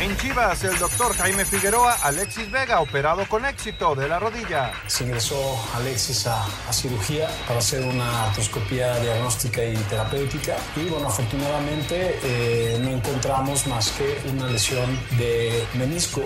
[0.00, 4.72] En Chivas, el doctor Jaime Figueroa, Alexis Vega, operado con éxito de la rodilla.
[4.86, 10.56] Se ingresó Alexis a, cirugía para hacer una artroscopía diagnóstica y terapéutica.
[10.76, 14.88] Y bueno, afortunadamente eh, no encontramos más que una lesión
[15.18, 16.22] de menisco.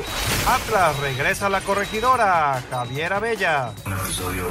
[0.47, 3.73] Atlas regresa a la corregidora, Javier Abella.
[3.87, 4.49] Un episodio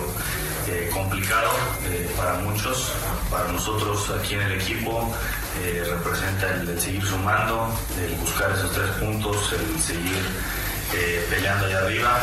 [0.68, 1.52] eh, complicado
[1.86, 2.92] eh, para muchos,
[3.30, 5.14] para nosotros aquí en el equipo.
[5.60, 10.24] Eh, representa el, seguir sumando, el buscar esos tres puntos, el seguir
[11.30, 12.20] peleando allá arriba.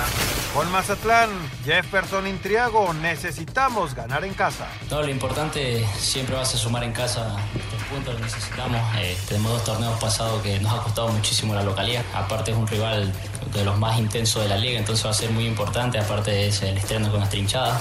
[0.55, 1.31] Con Mazatlán,
[1.65, 4.69] Jefferson Intriago, necesitamos ganar en casa.
[4.91, 7.37] No, lo importante siempre va a ser sumar en casa
[7.73, 8.81] los puntos, que necesitamos.
[9.29, 12.05] tenemos dos torneos pasados que nos ha costado muchísimo la localidad.
[12.15, 13.13] Aparte es un rival
[13.53, 16.71] de los más intensos de la liga, entonces va a ser muy importante, aparte ese,
[16.71, 17.81] el estreno con las trinchadas.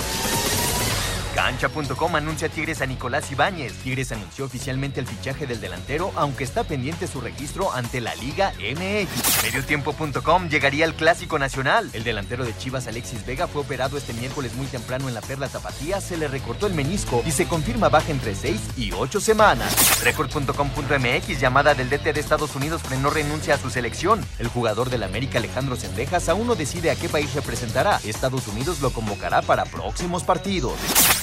[1.41, 3.73] Cancha.com anuncia Tigres a Nicolás Ibáñez.
[3.81, 8.53] Tigres anunció oficialmente el fichaje del delantero, aunque está pendiente su registro ante la Liga
[8.59, 9.43] MX.
[9.45, 11.89] Mediotiempo.com llegaría al Clásico Nacional.
[11.93, 15.47] El delantero de Chivas, Alexis Vega, fue operado este miércoles muy temprano en la Perla
[15.47, 20.03] Tapatía, se le recortó el menisco y se confirma baja entre 6 y 8 semanas.
[20.03, 24.23] Record.com.mx, llamada del DT de Estados Unidos, no renuncia a su selección.
[24.37, 27.99] El jugador del América, Alejandro Sendejas, aún no decide a qué país representará.
[28.03, 30.73] Estados Unidos lo convocará para próximos partidos.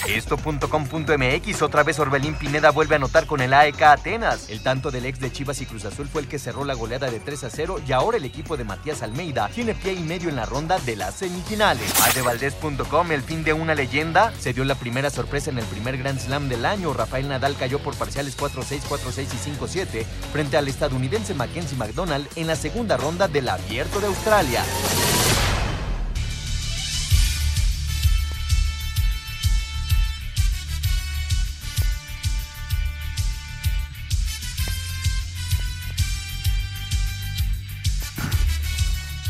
[0.09, 4.49] Esto.com.mx, otra vez Orbelín Pineda vuelve a anotar con el AEK Atenas.
[4.49, 7.11] El tanto del ex de Chivas y Cruz Azul fue el que cerró la goleada
[7.11, 10.31] de 3 a 0 y ahora el equipo de Matías Almeida tiene pie y medio
[10.31, 11.93] en la ronda de las semifinales.
[12.01, 16.19] Adevaldez.com, el fin de una leyenda, se dio la primera sorpresa en el primer Grand
[16.19, 16.95] Slam del año.
[16.95, 22.47] Rafael Nadal cayó por parciales 4-6, 4-6 y 5-7 frente al estadounidense Mackenzie McDonald en
[22.47, 24.65] la segunda ronda del Abierto de Australia.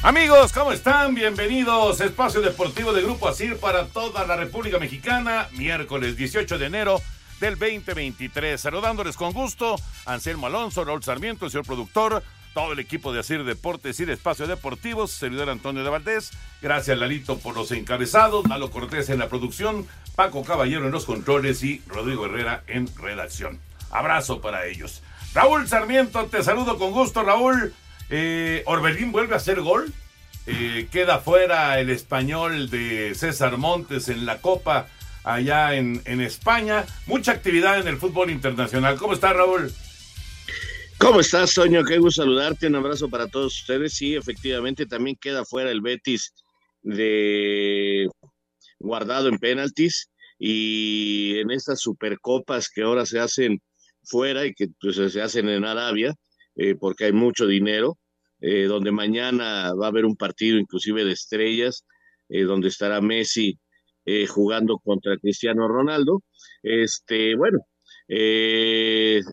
[0.08, 1.14] Amigos, ¿cómo están?
[1.14, 2.00] Bienvenidos.
[2.00, 5.48] Espacio Deportivo de Grupo ASIR para toda la República Mexicana.
[5.52, 7.02] Miércoles 18 de enero
[7.40, 8.58] del 2023.
[8.58, 9.76] Saludándoles con gusto.
[10.06, 12.22] Anselmo Alonso, Raúl Sarmiento, señor productor,
[12.54, 16.30] todo el equipo de ASIR Deportes y Espacio Deportivos, servidor Antonio de Valdés.
[16.62, 18.48] Gracias, Lalito, por los encabezados.
[18.48, 19.86] Lalo Cortés en la producción.
[20.16, 23.60] Paco Caballero en los controles y Rodrigo Herrera en redacción.
[23.90, 25.02] Abrazo para ellos.
[25.34, 27.74] Raúl Sarmiento, te saludo con gusto, Raúl.
[28.10, 29.92] Eh, Orbelín vuelve a hacer gol.
[30.46, 34.88] Eh, queda fuera el español de César Montes en la Copa
[35.24, 36.86] allá en, en, España.
[37.06, 38.96] Mucha actividad en el fútbol internacional.
[38.96, 39.70] ¿Cómo está Raúl?
[40.98, 41.84] ¿Cómo estás, Toño?
[41.84, 42.66] Qué gusto saludarte.
[42.66, 43.94] Un abrazo para todos ustedes.
[43.94, 46.32] Sí, efectivamente, también queda fuera el Betis
[46.82, 48.08] de
[48.78, 53.60] guardado en penaltis y en estas supercopas que ahora se hacen
[54.04, 56.14] fuera y que pues, se hacen en Arabia,
[56.58, 57.98] eh, porque hay mucho dinero,
[58.40, 61.84] eh, donde mañana va a haber un partido inclusive de estrellas,
[62.28, 63.58] eh, donde estará Messi
[64.28, 66.22] jugando contra Cristiano Ronaldo.
[66.62, 67.58] Este, bueno,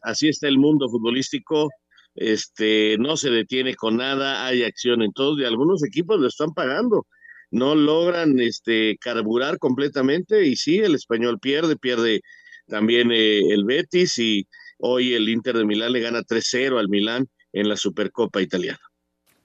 [0.04, 1.70] así está el mundo futbolístico.
[2.14, 6.54] Este, no se detiene con nada, hay acción en todo, y algunos equipos lo están
[6.54, 7.08] pagando
[7.52, 12.22] no logran este carburar completamente y sí, el español pierde, pierde
[12.68, 14.48] también el Betis y
[14.78, 18.80] Hoy el Inter de Milán le gana 3-0 al Milán en la Supercopa Italiana.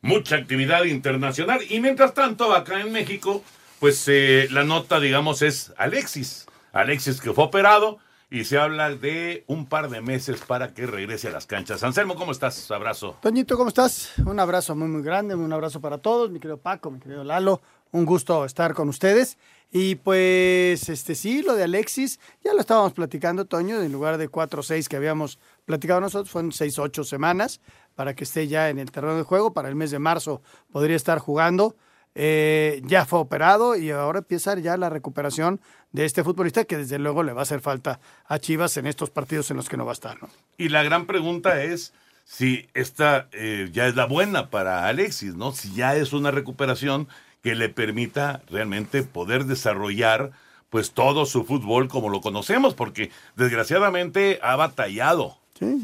[0.03, 3.45] Mucha actividad internacional y mientras tanto acá en México,
[3.79, 6.47] pues eh, la nota digamos es Alexis.
[6.73, 7.99] Alexis que fue operado
[8.31, 11.83] y se habla de un par de meses para que regrese a las canchas.
[11.83, 12.71] Anselmo, ¿cómo estás?
[12.71, 13.17] Abrazo.
[13.21, 14.13] Toñito, ¿cómo estás?
[14.25, 17.61] Un abrazo muy, muy grande, un abrazo para todos, mi querido Paco, mi querido Lalo,
[17.91, 19.37] un gusto estar con ustedes.
[19.73, 24.29] Y pues, este sí, lo de Alexis, ya lo estábamos platicando, Toño, en lugar de
[24.29, 27.61] cuatro o seis que habíamos platicado nosotros, fueron seis, ocho semanas
[27.95, 29.53] para que esté ya en el terreno de juego.
[29.53, 31.77] Para el mes de marzo podría estar jugando.
[32.17, 35.61] Eh, ya fue operado y ahora empieza ya la recuperación
[35.93, 39.11] de este futbolista que desde luego le va a hacer falta a Chivas en estos
[39.11, 40.21] partidos en los que no va a estar.
[40.21, 40.29] ¿no?
[40.59, 41.93] Y la gran pregunta es
[42.25, 45.53] si esta eh, ya es la buena para Alexis, ¿no?
[45.53, 47.09] Si ya es una recuperación
[47.43, 50.33] que le permita realmente poder desarrollar
[50.71, 55.37] pues todo su fútbol como lo conocemos, porque desgraciadamente ha batallado.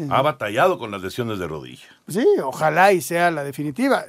[0.08, 1.84] Ha batallado con las lesiones de rodilla.
[2.08, 4.06] Sí, ojalá y sea la definitiva.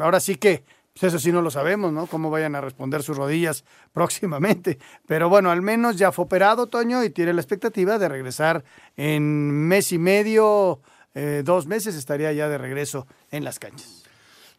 [0.00, 0.64] ahora sí que,
[0.94, 2.06] pues eso sí no lo sabemos, ¿no?
[2.06, 4.78] Cómo vayan a responder sus rodillas próximamente.
[5.06, 8.64] Pero bueno, al menos ya fue operado, Toño, y tiene la expectativa de regresar
[8.96, 10.80] en mes y medio,
[11.14, 14.03] eh, dos meses, estaría ya de regreso en las canchas.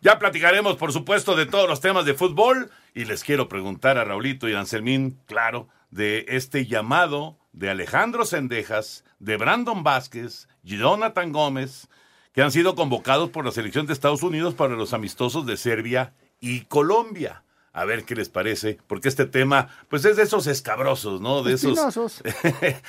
[0.06, 4.04] Ya platicaremos, por supuesto, de todos los temas de fútbol y les quiero preguntar a
[4.04, 11.31] Raulito y a Anselmín, claro, de este llamado de Alejandro Sendejas, de Brandon Vázquez, Jonathan
[11.31, 11.88] Gómez,
[12.34, 16.13] que han sido convocados por la selección de Estados Unidos para los amistosos de Serbia
[16.40, 17.42] y Colombia.
[17.74, 21.42] A ver qué les parece, porque este tema, pues es de esos escabrosos, ¿no?
[21.42, 22.22] De esos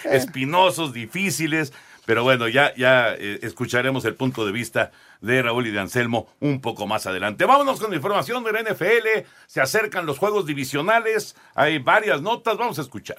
[0.05, 1.73] espinosos, difíciles,
[2.07, 6.29] pero bueno, ya, ya eh, escucharemos el punto de vista de Raúl y de Anselmo
[6.41, 7.45] un poco más adelante.
[7.45, 9.27] Vámonos con información de la NFL.
[9.47, 11.37] Se acercan los juegos divisionales.
[11.55, 12.57] Hay varias notas.
[12.57, 13.19] Vamos a escuchar.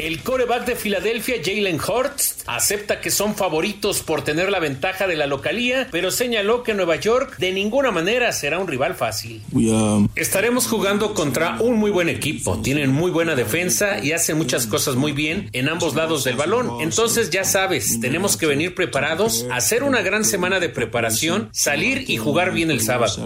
[0.00, 5.14] El coreback de Filadelfia, Jalen Hurts, acepta que son favoritos por tener la ventaja de
[5.14, 9.42] la localía, pero señaló que Nueva York de ninguna manera será un rival fácil.
[9.52, 14.66] Um, Estaremos jugando contra un muy buen equipo, tienen muy buena defensa y hacen muchas
[14.66, 16.80] cosas muy bien en ambos lados del balón.
[16.80, 22.16] Entonces ya sabes, tenemos que venir preparados, hacer una gran semana de preparación, salir y
[22.16, 23.22] jugar bien el sábado.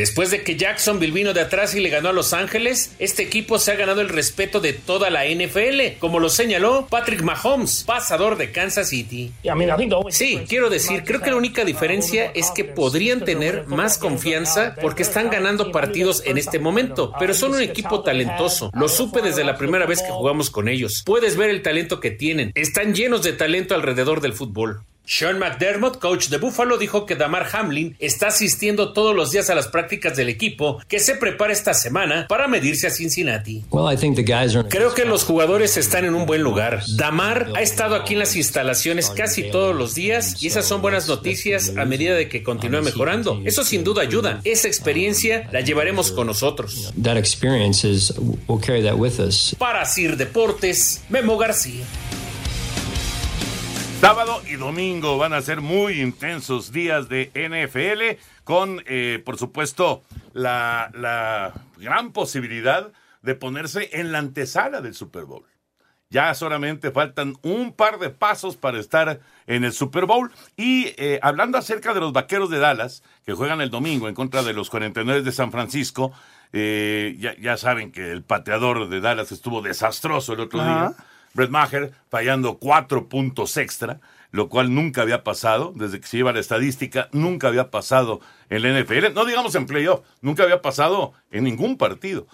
[0.00, 3.58] Después de que Jacksonville vino de atrás y le ganó a Los Ángeles, este equipo
[3.58, 8.38] se ha ganado el respeto de toda la NFL, como lo señaló Patrick Mahomes, pasador
[8.38, 9.30] de Kansas City.
[10.08, 15.02] Sí, quiero decir, creo que la única diferencia es que podrían tener más confianza porque
[15.02, 18.70] están ganando partidos en este momento, pero son un equipo talentoso.
[18.72, 21.02] Lo supe desde la primera vez que jugamos con ellos.
[21.04, 22.52] Puedes ver el talento que tienen.
[22.54, 24.80] Están llenos de talento alrededor del fútbol.
[25.12, 29.56] Sean McDermott, coach de Buffalo, dijo que Damar Hamlin está asistiendo todos los días a
[29.56, 33.64] las prácticas del equipo que se prepara esta semana para medirse a Cincinnati.
[34.68, 36.84] Creo que los jugadores están en un buen lugar.
[36.94, 41.08] Damar ha estado aquí en las instalaciones casi todos los días y esas son buenas
[41.08, 43.42] noticias a medida de que continúe mejorando.
[43.44, 44.40] Eso sin duda ayuda.
[44.44, 46.92] Esa experiencia la llevaremos con nosotros.
[49.58, 51.84] Para Sir Deportes, Memo García.
[54.00, 60.02] Sábado y domingo van a ser muy intensos días de NFL con, eh, por supuesto,
[60.32, 65.44] la, la gran posibilidad de ponerse en la antesala del Super Bowl.
[66.08, 70.32] Ya solamente faltan un par de pasos para estar en el Super Bowl.
[70.56, 74.42] Y eh, hablando acerca de los vaqueros de Dallas, que juegan el domingo en contra
[74.42, 76.10] de los 49 de San Francisco,
[76.54, 80.94] eh, ya, ya, saben que el pateador de Dallas estuvo desastroso el otro día.
[81.34, 84.00] Brett Maher fallando cuatro puntos extra,
[84.32, 88.62] lo cual nunca había pasado, desde que se lleva la estadística, nunca había pasado en
[88.62, 92.26] la NFL, no digamos en playoff, nunca había pasado en ningún partido.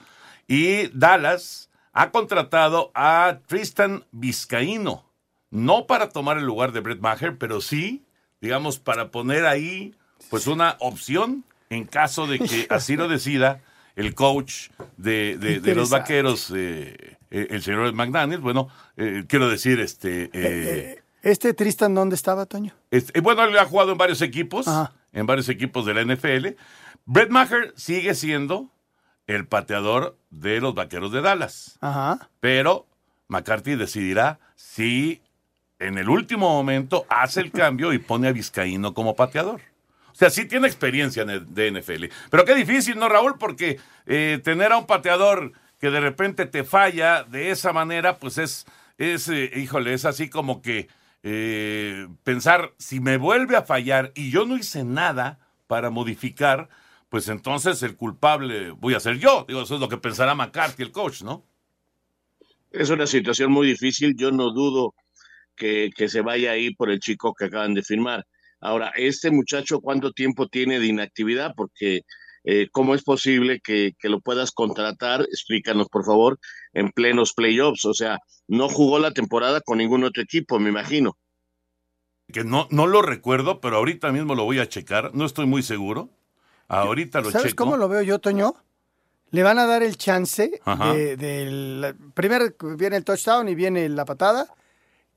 [0.47, 5.05] Y Dallas ha contratado a Tristan Vizcaíno,
[5.51, 8.05] no para tomar el lugar de Brett Maher, pero sí,
[8.41, 9.95] digamos, para poner ahí
[10.29, 13.63] pues una opción en caso de que así lo decida
[13.97, 14.69] el coach
[14.99, 16.53] de, de, los vaqueros.
[16.55, 20.31] Eh, eh, el señor McDaniel, bueno, eh, quiero decir, este...
[20.33, 22.73] Eh, ¿Este Tristan dónde estaba, Toño?
[22.91, 24.67] Este, bueno, él ha jugado en varios equipos,
[25.13, 26.49] en varios equipos de la NFL.
[27.05, 28.71] Brett Maher sigue siendo
[29.27, 31.79] el pateador de los Vaqueros de Dallas.
[31.81, 32.31] Ajá.
[32.39, 32.87] Pero
[33.27, 35.21] McCarthy decidirá si
[35.81, 39.63] en el último momento hace el cambio y pone a Vizcaíno como pateador.
[40.13, 42.05] O sea, sí tiene experiencia de NFL.
[42.31, 43.37] Pero qué difícil, ¿no, Raúl?
[43.37, 48.67] Porque tener a un pateador que de repente te falla de esa manera, pues es,
[48.99, 50.89] es eh, híjole, es así como que
[51.23, 56.69] eh, pensar, si me vuelve a fallar y yo no hice nada para modificar,
[57.09, 59.45] pues entonces el culpable voy a ser yo.
[59.47, 61.45] Digo, eso es lo que pensará McCarthy, el coach, ¿no?
[62.71, 64.15] Es una situación muy difícil.
[64.17, 64.95] Yo no dudo
[65.57, 68.25] que, que se vaya ahí por el chico que acaban de firmar.
[68.61, 71.55] Ahora, este muchacho, ¿cuánto tiempo tiene de inactividad?
[71.57, 72.03] Porque
[72.49, 75.23] eh, ¿cómo es posible que, lo puedas contratar?
[75.23, 76.39] Explícanos, por favor,
[76.73, 77.85] en plenos playoffs.
[77.85, 81.17] O sea, no jugó la temporada con ningún otro equipo, me imagino.
[82.33, 85.13] Que no, no lo recuerdo, pero ahorita mismo lo voy a checar.
[85.13, 86.09] No estoy muy seguro.
[86.69, 88.55] Ahorita lo ¿Sabes cómo lo veo yo, Toño?
[89.31, 94.47] Le van a dar el chance de, primero viene el touchdown y viene la patada.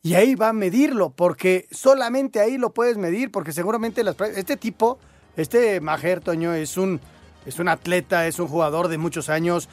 [0.01, 4.03] Y ahí va a medirlo, porque solamente ahí lo puedes medir, porque seguramente
[4.35, 4.97] este tipo,
[5.35, 6.99] este Majer Toño, es un
[7.49, 9.67] es un atleta, es un jugador de muchos años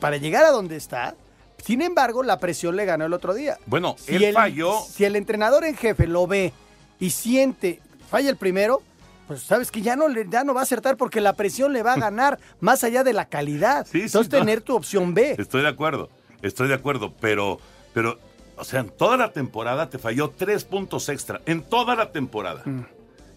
[0.00, 1.16] para llegar a donde está.
[1.64, 3.58] Sin embargo, la presión le ganó el otro día.
[3.66, 4.78] Bueno, si él falló.
[4.88, 6.52] Si el entrenador en jefe lo ve
[7.00, 8.80] y siente, falla el primero,
[9.26, 11.82] pues sabes que ya no, le, ya no va a acertar porque la presión le
[11.82, 13.86] va a ganar más allá de la calidad.
[13.92, 15.34] Entonces tener tu opción B.
[15.36, 16.08] Estoy de acuerdo,
[16.42, 17.58] estoy de acuerdo, pero,
[17.92, 18.20] pero,
[18.56, 22.62] o sea, en toda la temporada te falló tres puntos extra, en toda la temporada.
[22.64, 22.84] Mm.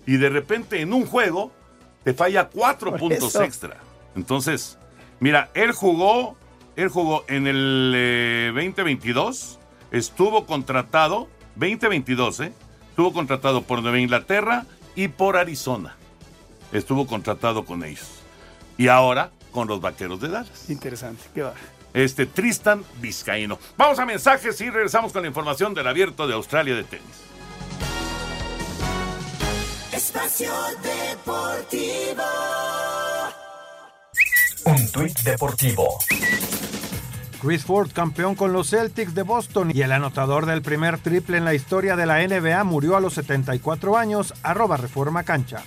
[0.05, 1.51] Y de repente en un juego
[2.03, 3.77] te falla cuatro puntos extra.
[4.15, 4.77] Entonces,
[5.19, 6.37] mira, él jugó,
[6.75, 9.59] él jugó en el 2022,
[9.91, 12.53] eh, estuvo contratado, 2022, ¿eh?
[12.89, 14.65] Estuvo contratado por Nueva Inglaterra
[14.95, 15.95] y por Arizona.
[16.71, 18.09] Estuvo contratado con ellos.
[18.77, 20.69] Y ahora con los Vaqueros de Dallas.
[20.69, 21.53] Interesante, qué va.
[21.93, 23.57] Este Tristan Vizcaíno.
[23.77, 27.23] Vamos a mensajes y regresamos con la información del abierto de Australia de tenis.
[30.29, 32.23] Espacio Deportivo.
[34.65, 35.97] Un tuit deportivo.
[37.41, 41.45] Chris Ford, campeón con los Celtics de Boston y el anotador del primer triple en
[41.45, 45.63] la historia de la NBA, murió a los 74 años, arroba Reforma Cancha.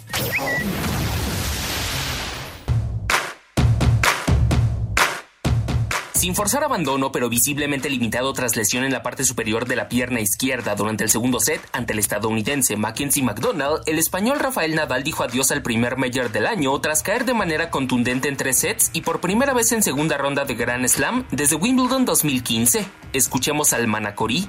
[6.22, 10.20] Sin forzar abandono, pero visiblemente limitado tras lesión en la parte superior de la pierna
[10.20, 15.24] izquierda durante el segundo set ante el estadounidense Mackenzie McDonald, el español Rafael Nadal dijo
[15.24, 19.00] adiós al primer Major del año tras caer de manera contundente en tres sets y
[19.00, 22.86] por primera vez en segunda ronda de Grand Slam desde Wimbledon 2015.
[23.12, 24.48] Escuchemos al Manacorí.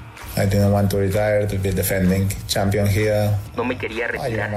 [3.55, 4.49] No me quería retirar.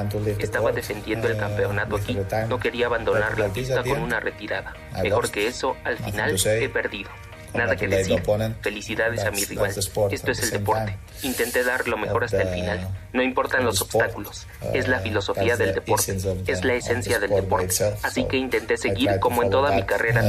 [0.44, 2.14] Estaba defendiendo el campeonato aquí.
[2.48, 4.74] No quería abandonar la pista con una retirada.
[5.02, 6.30] Mejor que eso, al final
[6.64, 7.10] he perdido.
[7.54, 8.22] Nada que decir.
[8.62, 9.70] Felicidades a mi rival.
[9.70, 10.96] Esto es el deporte.
[11.22, 12.88] Intenté dar lo mejor hasta el final.
[13.12, 14.46] No importan los obstáculos.
[14.74, 16.16] Es la filosofía del deporte.
[16.46, 17.74] Es la esencia del deporte.
[18.02, 20.22] Así que intenté seguir como en toda mi carrera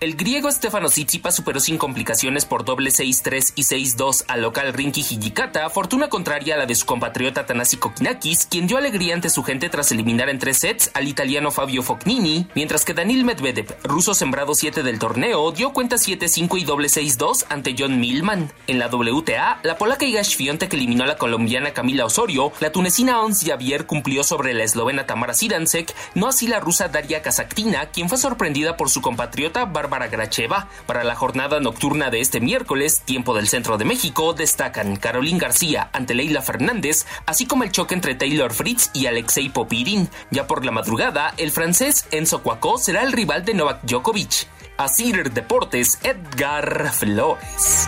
[0.00, 5.00] El griego Stefano Tsitsipas superó sin complicaciones por doble 6-3 y 6-2 al local Rinky
[5.00, 9.42] Hijikata, fortuna contraria a la de su compatriota Tanasi Kokinakis, quien dio alegría ante su
[9.42, 14.14] gente tras eliminar en tres sets al italiano Fabio Fognini, mientras que Danil Medvedev, ruso
[14.14, 18.52] sembrado 7 del torneo, dio cuenta 7-5 y doble 6-2 ante John Millman.
[18.68, 23.22] En la WTA, la polaca Iga Świątek eliminó a la colombiana Camila Osorio, la tunecina
[23.22, 28.08] Ons Javier cumplió sobre la eslovena Tamara Sidansek, no así la rusa Daria Kazaktina, quien
[28.08, 30.68] fue sorprendida por su compatriota Bárbara Gracheva.
[30.86, 35.90] Para la jornada nocturna de este miércoles, tiempo del centro de México, destacan Caroline García
[35.92, 40.08] ante Leila Fernández, así como el choque entre Taylor Fritz y Alexei Popirin.
[40.30, 44.46] Ya por la madrugada, el francés Enzo Cuacó será el rival de Novak Djokovic.
[44.78, 47.86] Asir Deportes, Edgar Flores.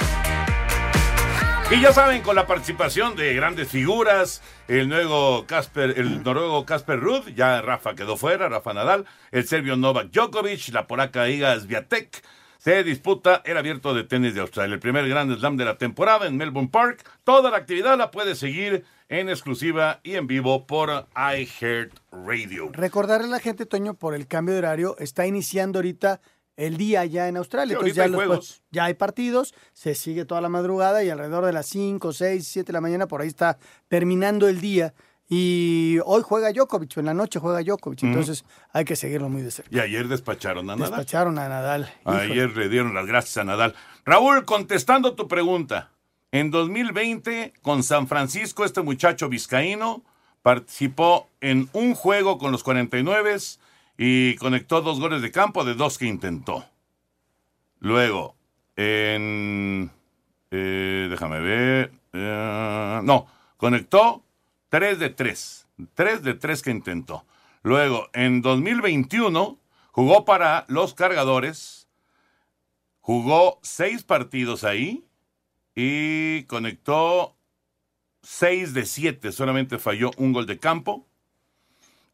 [1.71, 6.99] Y ya saben, con la participación de grandes figuras, el nuevo Casper, el noruego Casper
[6.99, 12.23] Ruud, ya Rafa quedó fuera, Rafa Nadal, el serbio Novak Djokovic, la polaca Iga Swiatek,
[12.57, 16.27] se disputa el abierto de tenis de Australia, el primer Grand Slam de la temporada
[16.27, 17.07] en Melbourne Park.
[17.25, 22.71] Toda la actividad la puede seguir en exclusiva y en vivo por iHeart Radio.
[22.73, 26.23] Recordarle a la gente, Toño, por el cambio de horario, está iniciando ahorita
[26.57, 27.75] el día ya en Australia.
[27.75, 28.63] Sí, Entonces ya, hay los- juegos.
[28.71, 32.67] ya hay partidos, se sigue toda la madrugada y alrededor de las 5, 6, 7
[32.69, 34.93] de la mañana por ahí está terminando el día.
[35.33, 39.53] Y hoy juega Djokovic, en la noche juega Djokovic, entonces hay que seguirlo muy de
[39.53, 39.71] cerca.
[39.75, 40.91] Y ayer despacharon a Nadal.
[40.91, 41.89] Despacharon a Nadal.
[42.03, 42.21] Híjole.
[42.33, 43.77] Ayer le dieron las gracias a Nadal.
[44.05, 45.93] Raúl, contestando tu pregunta.
[46.33, 50.03] En 2020, con San Francisco, este muchacho vizcaíno
[50.43, 53.37] participó en un juego con los 49
[54.03, 56.65] y conectó dos goles de campo de dos que intentó.
[57.81, 58.35] Luego,
[58.75, 59.91] en...
[60.51, 61.93] eh, déjame ver.
[62.15, 63.27] eh, no,
[63.59, 64.25] conectó
[64.71, 65.69] tres de tres.
[65.93, 67.27] Tres de tres que intentó.
[67.63, 69.59] Luego, en 2021,
[69.93, 71.87] jugó para los cargadores.
[73.01, 75.05] Jugó seis partidos ahí
[75.75, 77.37] y conectó
[78.23, 79.31] seis de siete.
[79.31, 81.07] Solamente falló un gol de campo.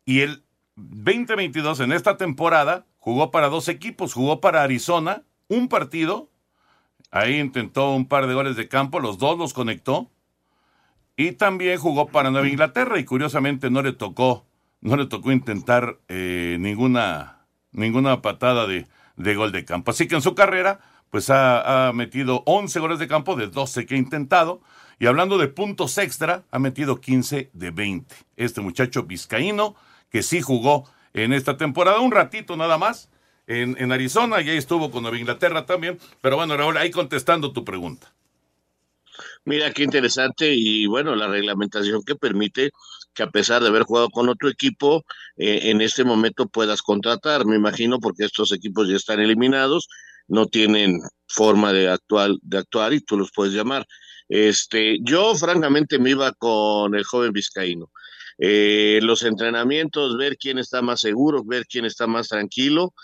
[0.04, 0.45] Y el
[0.76, 4.14] 2022, en esta temporada, jugó para dos equipos.
[4.14, 6.30] Jugó para Arizona, un partido.
[7.10, 10.10] Ahí intentó un par de goles de campo, los dos los conectó.
[11.16, 14.44] Y también jugó para Nueva Inglaterra y curiosamente no le tocó,
[14.82, 19.92] no le tocó intentar eh, ninguna, ninguna patada de, de gol de campo.
[19.92, 23.86] Así que en su carrera, pues ha, ha metido 11 goles de campo de 12
[23.86, 24.60] que ha intentado.
[24.98, 28.14] Y hablando de puntos extra, ha metido 15 de 20.
[28.36, 29.74] Este muchacho vizcaíno
[30.10, 33.08] que sí jugó en esta temporada, un ratito nada más,
[33.46, 35.98] en, en Arizona, y ahí estuvo con Nueva Inglaterra también.
[36.20, 38.12] Pero bueno, Raúl, ahí contestando tu pregunta.
[39.44, 42.70] Mira qué interesante y bueno, la reglamentación que permite
[43.14, 45.04] que a pesar de haber jugado con otro equipo,
[45.36, 49.88] eh, en este momento puedas contratar, me imagino, porque estos equipos ya están eliminados,
[50.28, 53.86] no tienen forma de actuar, de actuar y tú los puedes llamar.
[54.28, 57.90] Este, yo francamente me iba con el joven vizcaíno.
[58.38, 62.94] Eh, los entrenamientos, ver quién está más seguro, ver quién está más tranquilo,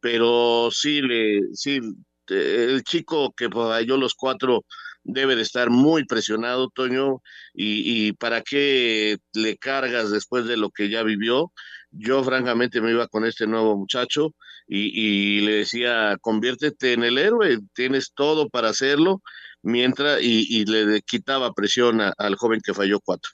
[0.00, 1.80] pero sí, le, sí
[2.28, 4.64] el chico que falló los cuatro
[5.02, 7.22] debe de estar muy presionado, Toño,
[7.54, 11.52] y, y, para qué le cargas después de lo que ya vivió.
[11.90, 14.34] Yo francamente me iba con este nuevo muchacho
[14.68, 19.22] y, y le decía, conviértete en el héroe, tienes todo para hacerlo,
[19.62, 23.30] mientras, y, y le quitaba presión al joven que falló cuatro.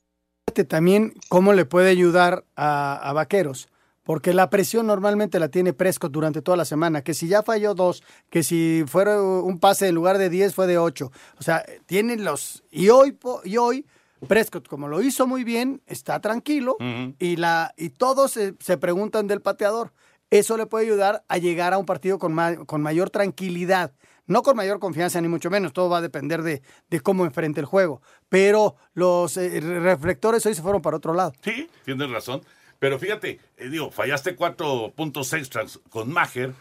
[0.69, 3.69] También cómo le puede ayudar a, a Vaqueros
[4.07, 7.75] porque la presión normalmente la tiene Prescott durante toda la semana, que si ya falló
[7.75, 11.11] dos, que si fuera un pase en lugar de 10 fue de 8.
[11.39, 12.63] O sea, tienen los...
[12.71, 13.85] Y hoy, y hoy
[14.29, 16.77] Prescott, como lo hizo muy bien, está tranquilo
[17.19, 19.93] y, la, y todos se, preguntan del pateador.
[20.31, 23.93] Eso le puede ayudar a llegar a un partido con, con mayor tranquilidad.
[24.27, 25.73] No con mayor confianza, ni mucho menos.
[25.73, 28.03] Todo va a depender de, de cómo enfrente el juego.
[28.29, 31.33] Pero los eh, reflectores hoy se fueron para otro lado.
[31.43, 32.43] Sí, tienes razón.
[32.79, 36.53] Pero fíjate, eh, digo, fallaste cuatro puntos extras con Mager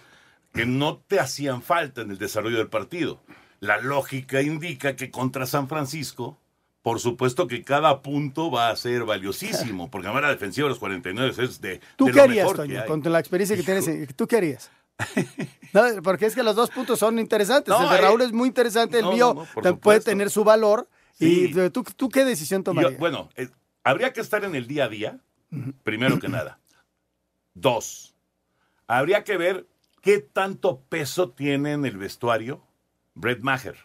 [0.54, 3.20] que no te hacían falta en el desarrollo del partido.
[3.60, 6.38] La lógica indica que contra San Francisco,
[6.82, 10.80] por supuesto que cada punto va a ser valiosísimo, porque además la defensiva de los
[10.80, 11.82] 49 es de.
[11.98, 14.16] ¿Tú qué harías, Toño, con la experiencia que tienes?
[14.16, 14.72] ¿Tú qué harías?
[16.04, 17.74] porque es que los dos puntos son interesantes.
[17.80, 19.46] el de Raúl es muy interesante, el mío
[19.82, 20.88] puede tener su valor.
[21.20, 22.98] ¿Y ¿tú, tú qué decisión tomarías?
[22.98, 23.48] bueno, eh,
[23.84, 25.20] habría que estar en el día a día
[25.84, 26.60] primero que nada.
[27.54, 28.16] Dos,
[28.88, 29.66] habría que ver
[30.02, 32.62] qué tanto peso tiene en el vestuario
[33.14, 33.78] Brett Maher.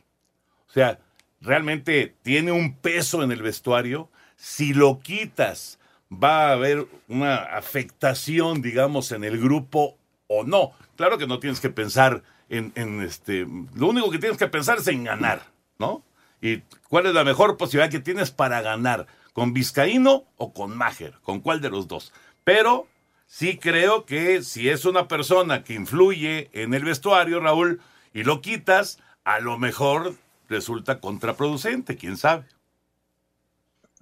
[0.69, 0.99] O sea,
[1.41, 4.11] realmente tiene un peso en el vestuario.
[4.37, 5.79] Si lo quitas,
[6.11, 9.97] va a haber una afectación, digamos, en el grupo
[10.31, 10.73] o no.
[10.97, 13.47] Claro que no tienes que pensar en, este.
[13.75, 15.43] Lo único que tienes que pensar es en ganar,
[15.79, 16.05] ¿no?
[16.41, 16.59] ¿Y
[16.89, 19.07] cuál es la mejor posibilidad que tienes para ganar?
[19.33, 21.15] ¿Con Vizcaíno o con Mager?
[21.23, 22.13] ¿Con cuál de los dos?
[22.45, 22.87] Pero
[23.27, 27.81] sí creo que si es una persona que influye en el vestuario, Raúl,
[28.15, 30.15] y lo quitas, a lo mejor
[30.49, 32.47] resulta contraproducente, quién sabe.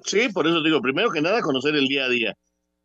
[0.05, 2.37] Sí, por eso digo, primero que nada, conocer el día a día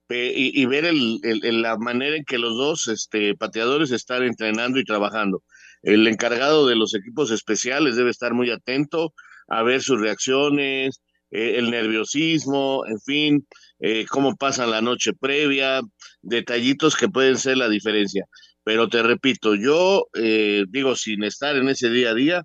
[0.10, 5.44] y, ver la manera en que los dos este, pateadores están entrenando y trabajando.
[5.82, 9.14] El encargado de los equipos especiales debe estar muy atento
[9.48, 13.48] a ver sus reacciones, eh, el nerviosismo, en fin,
[13.80, 15.82] eh, cómo pasan la noche previa,
[16.22, 18.26] detallitos que pueden ser la diferencia.
[18.64, 22.44] Pero te repito, yo eh, digo, sin estar en ese día a día,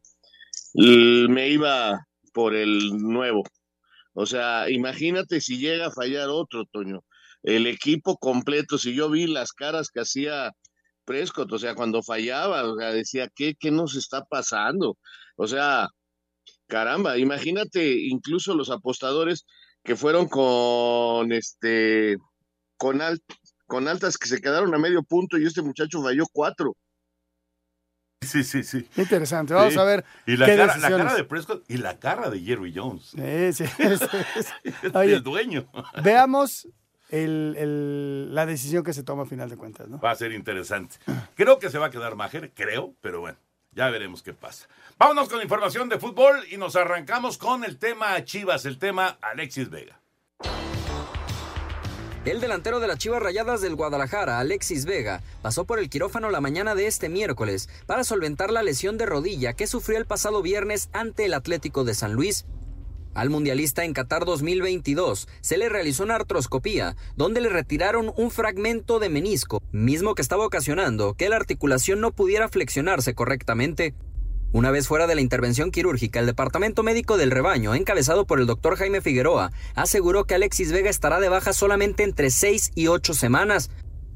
[0.75, 3.43] me iba por el nuevo.
[4.15, 7.05] O sea, imagínate si llega a fallar otro, Toño.
[7.43, 10.53] El equipo completo, si yo vi las caras que hacía
[11.05, 14.99] Prescott, o sea, cuando fallaba, o sea, decía, ¿qué, qué nos está pasando?
[15.37, 15.89] O sea,
[16.69, 19.47] Caramba, imagínate incluso los apostadores
[19.83, 22.19] que fueron con este
[22.77, 23.01] con,
[23.67, 26.77] con altas que se quedaron a medio punto y este muchacho falló cuatro.
[28.21, 28.87] Sí, sí, sí.
[28.97, 29.55] Interesante.
[29.55, 30.05] Vamos a ver.
[30.27, 33.15] Y la, cara, la, cara, de Prescott y la cara de Jerry Jones.
[33.15, 33.65] Sí, sí.
[34.95, 35.71] el dueño.
[36.03, 36.69] Veamos
[37.09, 40.01] el, el, la decisión que se toma a final de cuentas, ¿no?
[40.01, 40.97] Va a ser interesante.
[41.35, 43.39] Creo que se va a quedar Majer, creo, pero bueno.
[43.73, 44.67] Ya veremos qué pasa.
[44.99, 49.71] Vámonos con información de fútbol y nos arrancamos con el tema Chivas, el tema Alexis
[49.71, 50.01] Vega.
[52.25, 56.41] El delantero de las Chivas Rayadas del Guadalajara, Alexis Vega, pasó por el quirófano la
[56.41, 60.91] mañana de este miércoles para solventar la lesión de rodilla que sufrió el pasado viernes
[60.93, 62.45] ante el Atlético de San Luis.
[63.15, 68.99] Al mundialista en Qatar 2022 se le realizó una artroscopía donde le retiraron un fragmento
[68.99, 73.95] de menisco, mismo que estaba ocasionando que la articulación no pudiera flexionarse correctamente.
[74.51, 78.47] Una vez fuera de la intervención quirúrgica, el Departamento Médico del Rebaño, encabezado por el
[78.47, 83.13] doctor Jaime Figueroa, aseguró que Alexis Vega estará de baja solamente entre 6 y 8
[83.13, 83.71] semanas,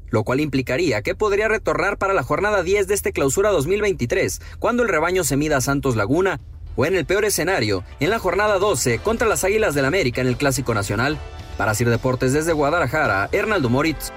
[0.09, 4.81] lo cual implicaría que podría retornar para la jornada 10 de este clausura 2023, cuando
[4.81, 6.39] el rebaño se mida a Santos Laguna,
[6.75, 10.27] o en el peor escenario, en la jornada 12 contra las Águilas del América en
[10.27, 11.17] el Clásico Nacional.
[11.57, 14.11] Para Sir Deportes desde Guadalajara, Hernaldo Moritz.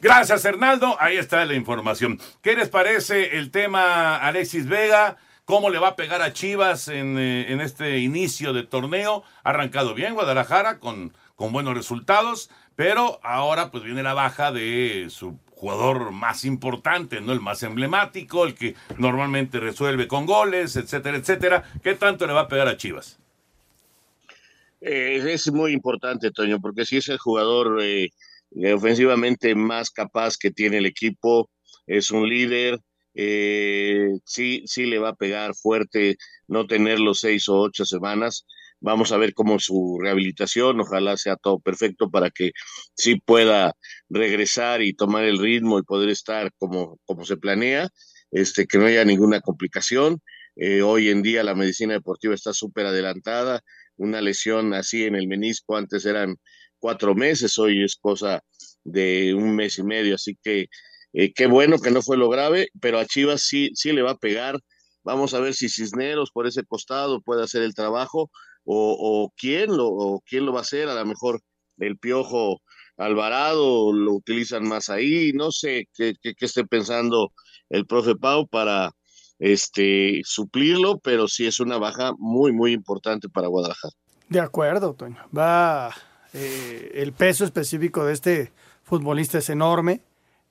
[0.00, 0.96] Gracias, Hernaldo.
[1.00, 2.20] Ahí está la información.
[2.42, 5.16] ¿Qué les parece el tema Alexis Vega?
[5.44, 9.22] ¿Cómo le va a pegar a Chivas en, eh, en este inicio de torneo?
[9.44, 15.06] Ha arrancado bien Guadalajara con, con buenos resultados, pero ahora pues viene la baja de
[15.08, 17.32] su jugador más importante, ¿no?
[17.32, 21.64] El más emblemático, el que normalmente resuelve con goles, etcétera, etcétera.
[21.82, 23.18] ¿Qué tanto le va a pegar a Chivas?
[24.82, 28.10] Eh, es muy importante, Toño, porque si es el jugador eh,
[28.74, 31.48] ofensivamente más capaz que tiene el equipo,
[31.86, 32.78] es un líder,
[33.14, 38.44] eh, sí, sí le va a pegar fuerte no tener los seis o ocho semanas,
[38.80, 42.52] Vamos a ver cómo su rehabilitación, ojalá sea todo perfecto para que
[42.94, 43.74] sí pueda
[44.08, 47.88] regresar y tomar el ritmo y poder estar como, como se planea,
[48.30, 50.20] este, que no haya ninguna complicación.
[50.56, 53.60] Eh, hoy en día la medicina deportiva está súper adelantada.
[53.96, 56.36] Una lesión así en el menisco antes eran
[56.78, 58.42] cuatro meses, hoy es cosa
[58.84, 60.68] de un mes y medio, así que
[61.12, 64.12] eh, qué bueno que no fue lo grave, pero a Chivas sí, sí le va
[64.12, 64.58] a pegar.
[65.02, 68.30] Vamos a ver si Cisneros por ese costado puede hacer el trabajo
[68.66, 70.88] o, quién, lo, quién lo va a hacer.
[70.88, 71.40] A lo mejor
[71.78, 72.60] el Piojo
[72.96, 75.32] Alvarado lo utilizan más ahí.
[75.32, 77.32] No sé qué, qué, esté pensando
[77.70, 78.90] el profe Pau para
[79.38, 83.94] este, suplirlo, pero sí es una baja muy, muy importante para Guadalajara.
[84.28, 85.22] De acuerdo, Toño.
[85.36, 85.94] Va
[86.32, 88.52] eh, el peso específico de este
[88.82, 90.02] futbolista es enorme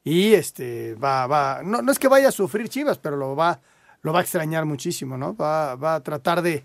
[0.03, 3.59] y este va, va, no, no es que vaya a sufrir Chivas, pero lo va,
[4.01, 5.35] lo va a extrañar muchísimo, ¿no?
[5.35, 6.63] Va, va a tratar de,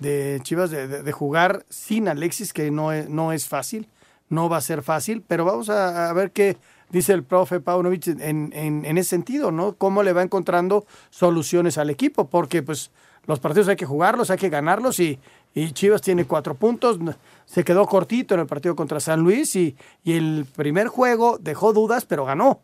[0.00, 3.88] de Chivas de, jugar sin Alexis, que no es, no es fácil,
[4.28, 6.56] no va a ser fácil, pero vamos a, ver qué
[6.90, 9.74] dice el profe Paunovic en, en, en, ese sentido, ¿no?
[9.76, 12.90] Cómo le va encontrando soluciones al equipo, porque pues
[13.26, 15.18] los partidos hay que jugarlos, hay que ganarlos y,
[15.54, 16.98] y Chivas tiene cuatro puntos,
[17.44, 21.72] se quedó cortito en el partido contra San Luis y, y, el primer juego dejó
[21.72, 22.62] dudas, pero ganó.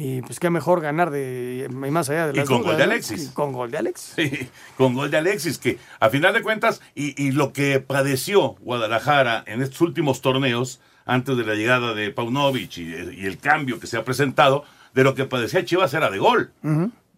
[0.00, 3.30] Y pues qué mejor ganar de más allá de las Y con gol de Alexis.
[3.30, 4.14] Con gol de Alexis.
[4.14, 8.54] Sí, con gol de Alexis, que a final de cuentas, y, y, lo que padeció
[8.60, 13.80] Guadalajara en estos últimos torneos, antes de la llegada de Paunovic y, y el cambio
[13.80, 16.52] que se ha presentado, de lo que padecía Chivas era de gol.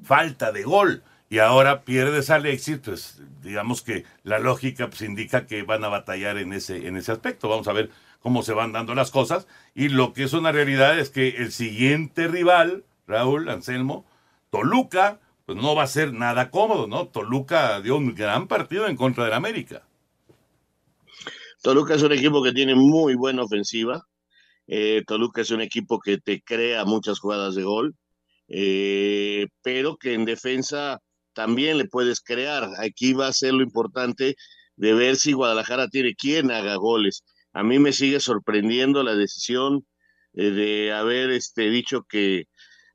[0.03, 5.47] Falta de gol y ahora pierdes a Alexis, pues digamos que la lógica pues, indica
[5.47, 7.49] que van a batallar en ese, en ese aspecto.
[7.49, 9.47] Vamos a ver cómo se van dando las cosas.
[9.75, 14.05] Y lo que es una realidad es que el siguiente rival, Raúl Anselmo,
[14.51, 17.09] Toluca, pues no va a ser nada cómodo, ¿no?
[17.09, 19.83] Toluca dio un gran partido en contra del América.
[21.63, 24.07] Toluca es un equipo que tiene muy buena ofensiva.
[24.67, 27.95] Eh, Toluca es un equipo que te crea muchas jugadas de gol,
[28.49, 31.01] eh, pero que en defensa
[31.33, 32.69] también le puedes crear.
[32.79, 34.37] Aquí va a ser lo importante
[34.77, 37.25] de ver si Guadalajara tiene quien haga goles.
[37.53, 39.87] A mí me sigue sorprendiendo la decisión
[40.35, 42.45] eh, de haber este, dicho que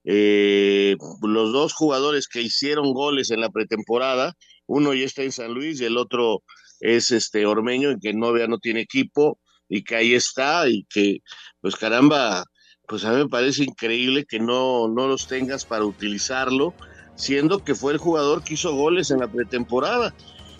[0.05, 4.33] eh, los dos jugadores que hicieron goles en la pretemporada,
[4.67, 6.43] uno ya está en San Luis y el otro
[6.79, 11.19] es este Ormeño, en que Novia no tiene equipo y que ahí está y que,
[11.61, 12.45] pues caramba,
[12.87, 16.73] pues a mí me parece increíble que no, no los tengas para utilizarlo
[17.15, 20.13] siendo que fue el jugador que hizo goles en la pretemporada.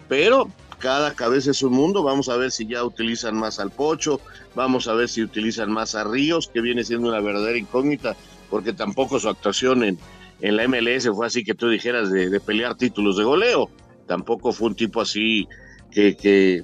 [0.08, 0.49] Pero
[0.86, 4.21] cada cabeza es un mundo, vamos a ver si ya utilizan más al Pocho,
[4.54, 8.15] vamos a ver si utilizan más a Ríos, que viene siendo una verdadera incógnita,
[8.52, 9.98] porque tampoco su actuación en,
[10.41, 13.71] en la MLS fue así que tú dijeras de, pelear títulos de goleo,
[14.06, 15.48] tampoco fue un tipo así
[15.89, 16.63] que, que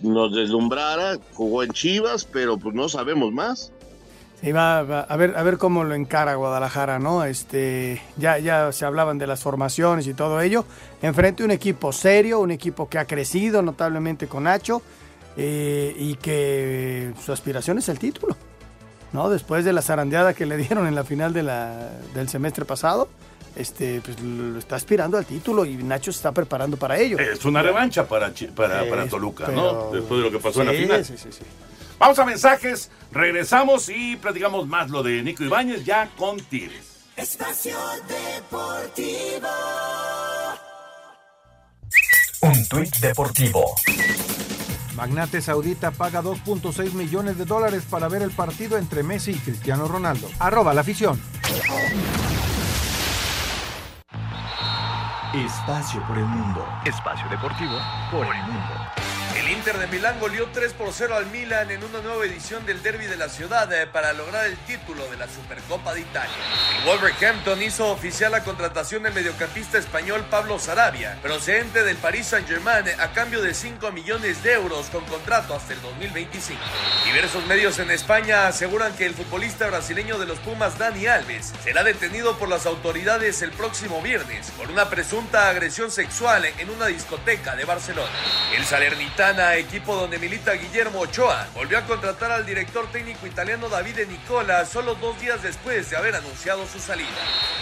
[0.00, 3.74] nos deslumbrara, jugó en Chivas, pero pues no sabemos más.
[4.40, 7.24] Sí, va, a ver a ver cómo lo encara Guadalajara, ¿no?
[7.24, 10.64] Este, ya, ya se hablaban de las formaciones y todo ello.
[11.02, 14.80] Enfrente un equipo serio, un equipo que ha crecido notablemente con Nacho
[15.36, 18.36] eh, y que su aspiración es el título,
[19.12, 19.28] ¿no?
[19.28, 23.08] Después de la zarandeada que le dieron en la final de la, del semestre pasado,
[23.56, 27.18] este, pues lo está aspirando al título y Nacho se está preparando para ello.
[27.18, 29.90] Es una revancha para, para, Toluca, ¿no?
[29.90, 31.04] Después de lo que pasó en la final.
[31.04, 31.42] Sí, sí, sí.
[31.98, 36.98] Vamos a mensajes, regresamos y platicamos más lo de Nico Ibáñez ya con Tigres.
[37.16, 39.48] Espacio Deportivo.
[42.40, 43.64] Un tuit deportivo.
[44.94, 49.88] Magnate Saudita paga 2.6 millones de dólares para ver el partido entre Messi y Cristiano
[49.88, 50.28] Ronaldo.
[50.38, 51.20] Arroba la afición.
[55.34, 56.64] Espacio por el mundo.
[56.84, 57.76] Espacio deportivo
[58.12, 59.07] por el mundo.
[59.36, 62.82] El Inter de Milán goleó 3 por 0 al Milan en una nueva edición del
[62.82, 66.34] Derby de la ciudad eh, para lograr el título de la Supercopa de Italia.
[66.78, 72.84] El Wolverhampton hizo oficial la contratación del mediocampista español Pablo Sarabia, procedente del Paris Saint-Germain
[72.98, 76.60] a cambio de 5 millones de euros con contrato hasta el 2025.
[77.04, 81.84] Diversos medios en España aseguran que el futbolista brasileño de los Pumas Dani Alves será
[81.84, 87.56] detenido por las autoridades el próximo viernes por una presunta agresión sexual en una discoteca
[87.56, 88.12] de Barcelona.
[88.54, 88.64] El
[89.18, 94.64] Salernitana equipo donde milita Guillermo Ochoa, volvió a contratar al director técnico italiano Davide Nicola
[94.64, 97.08] solo dos días después de haber anunciado su salida.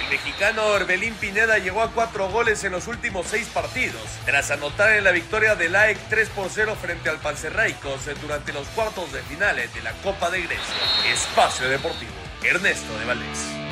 [0.03, 4.93] El mexicano Orbelín Pineda llegó a cuatro goles en los últimos seis partidos, tras anotar
[4.97, 9.23] en la victoria del AEK 3 por 0 frente al Panzerraicos durante los cuartos de
[9.23, 10.75] finales de la Copa de Grecia.
[11.11, 13.66] Espacio Deportivo, Ernesto de Valdés.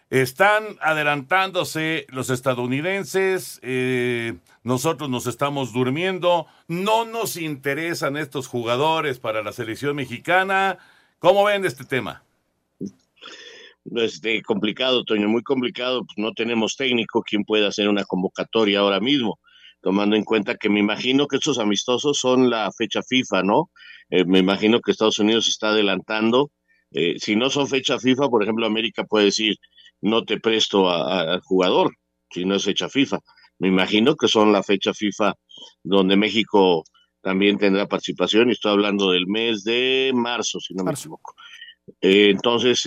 [0.08, 9.42] Están adelantándose los estadounidenses, eh, nosotros nos estamos durmiendo, no nos interesan estos jugadores para
[9.42, 10.78] la selección mexicana.
[11.18, 12.22] ¿Cómo ven este tema?
[13.96, 19.00] Este, complicado, Toño, muy complicado, pues no tenemos técnico, quien puede hacer una convocatoria ahora
[19.00, 19.38] mismo
[19.80, 23.70] tomando en cuenta que me imagino que estos amistosos son la fecha FIFA, ¿no?
[24.10, 26.50] Eh, me imagino que Estados Unidos está adelantando.
[26.92, 29.56] Eh, si no son fecha FIFA, por ejemplo, América puede decir,
[30.00, 31.94] no te presto al jugador,
[32.30, 33.20] si no es fecha FIFA.
[33.58, 35.34] Me imagino que son la fecha FIFA
[35.82, 36.84] donde México
[37.22, 41.34] también tendrá participación, y estoy hablando del mes de marzo, si no me equivoco.
[42.00, 42.82] Eh, entonces,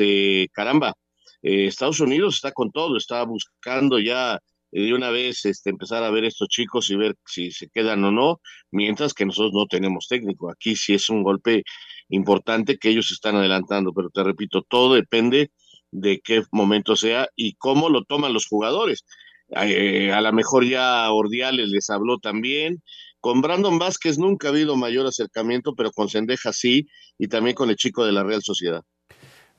[0.51, 0.93] caramba,
[1.41, 4.39] Estados Unidos está con todo, está buscando ya
[4.71, 8.11] de una vez este, empezar a ver estos chicos y ver si se quedan o
[8.11, 10.49] no, mientras que nosotros no tenemos técnico.
[10.49, 11.63] Aquí sí es un golpe
[12.09, 15.51] importante que ellos están adelantando, pero te repito, todo depende
[15.91, 19.05] de qué momento sea y cómo lo toman los jugadores.
[19.49, 22.81] Eh, a lo mejor ya Ordiales les habló también.
[23.19, 26.87] Con Brandon Vázquez nunca ha habido mayor acercamiento, pero con Sendeja sí,
[27.19, 28.81] y también con el chico de la Real Sociedad.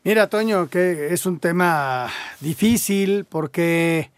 [0.05, 4.11] Mira, Toño, que es un tema difícil porque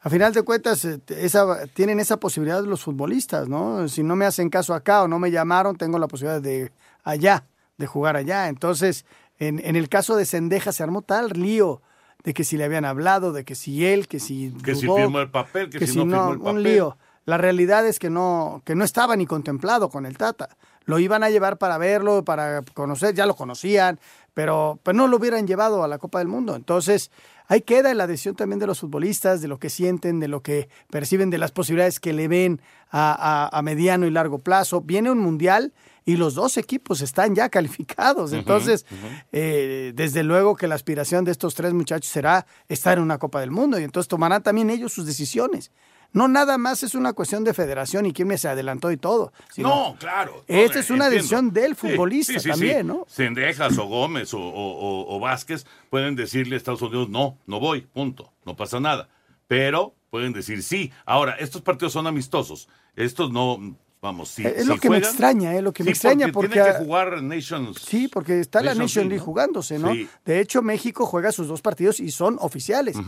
[0.00, 3.88] a final de cuentas, eh, esa, tienen esa posibilidad los futbolistas, ¿no?
[3.88, 6.70] Si no me hacen caso acá o no me llamaron, tengo la posibilidad de
[7.02, 7.46] allá,
[7.78, 8.48] de jugar allá.
[8.48, 9.06] Entonces,
[9.40, 11.82] en, en el caso de Sendeja se armó tal lío
[12.22, 15.20] de que si le habían hablado, de que si él, que si que si firmó
[15.20, 16.54] el papel, que, si, no, firmó el papel.
[16.54, 16.96] Un lío.
[17.26, 20.50] La realidad es que no, que no estaba ni contemplado con el Tata.
[20.84, 23.98] Lo iban a llevar para verlo, para conocer, ya lo conocían,
[24.34, 26.54] pero, pero no lo hubieran llevado a la Copa del Mundo.
[26.54, 27.10] Entonces,
[27.48, 30.68] ahí queda la decisión también de los futbolistas, de lo que sienten, de lo que
[30.90, 32.60] perciben, de las posibilidades que le ven
[32.90, 34.82] a, mediano y largo plazo.
[34.82, 35.72] Viene un mundial
[36.04, 38.34] y los dos equipos están ya calificados.
[38.34, 38.84] Entonces,
[39.32, 43.40] eh, desde luego que la aspiración de estos tres muchachos será estar en una Copa
[43.40, 45.70] del Mundo y entonces tomarán también ellos sus decisiones.
[46.14, 49.32] No nada más es una cuestión de federación y quién me se adelantó y todo.
[49.56, 50.44] no, claro.
[50.46, 53.04] esta es una decisión del futbolista también, ¿no?
[53.08, 58.32] Sendejas o Gómez o, o, Vázquez pueden decirle a Estados Unidos, no, no voy, punto,
[58.46, 59.08] no pasa nada.
[59.48, 60.92] Pero pueden decir sí.
[61.04, 62.68] Ahora, estos partidos son amistosos.
[62.94, 64.44] Estos no, Vamos, sí.
[64.44, 67.80] es lo que me extraña, es lo que me extraña porque, tiene que jugar Nations.
[67.80, 69.94] Sí, porque está la Nation League jugándose, ¿no?
[70.26, 72.98] De hecho, México juega sus dos partidos y son oficiales.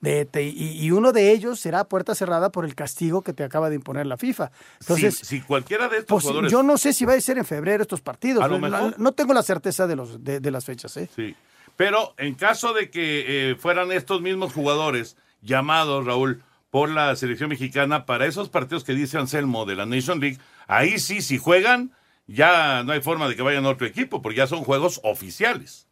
[0.00, 3.74] de, y, uno de ellos será puerta cerrada por el castigo que te acaba de
[3.74, 4.52] imponer la FIFA.
[4.78, 6.52] Entonces, si cualquiera de estos pues, jugadores...
[6.52, 8.48] Yo no sé si va a ser en febrero estos partidos.
[8.96, 11.10] no, tengo la certeza de, los, de, las fechas, ¿eh?
[11.16, 11.34] Sí.
[11.76, 17.50] Pero en caso de que eh, fueran estos mismos jugadores llamados, Raúl por la selección
[17.50, 20.38] mexicana para esos partidos que dice Anselmo de la Nation League.
[20.66, 21.92] Ahí sí, si juegan,
[22.26, 25.86] ya no hay forma de que vayan a otro equipo, porque ya son juegos oficiales.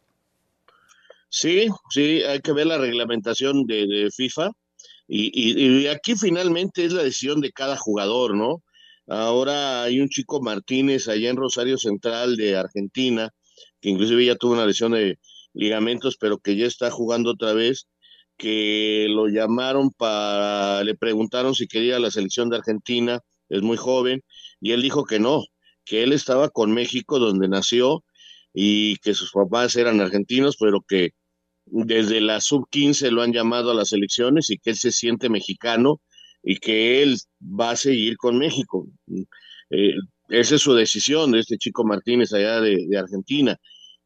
[1.29, 4.51] Sí, sí, hay que ver la reglamentación de, FIFA.
[5.07, 8.61] Y, aquí finalmente es la decisión de cada jugador, ¿no?
[9.07, 13.29] Ahora hay un chico Martínez allá en Rosario Central de Argentina,
[13.79, 15.17] que inclusive ya tuvo una lesión de
[15.53, 17.87] ligamentos, pero que ya está jugando otra vez
[18.43, 24.21] que lo llamaron para, le preguntaron si quería la selección de Argentina, es muy joven,
[24.59, 25.45] y él dijo que no,
[25.85, 28.03] que él estaba con México donde nació
[28.53, 31.11] y que sus papás eran argentinos, pero que
[31.67, 35.29] desde la sub 15 lo han llamado a las elecciones y que él se siente
[35.29, 36.01] mexicano
[36.43, 38.85] y que él va a seguir con México.
[39.69, 39.93] Eh,
[40.27, 43.57] esa es su decisión de este chico Martínez allá de Argentina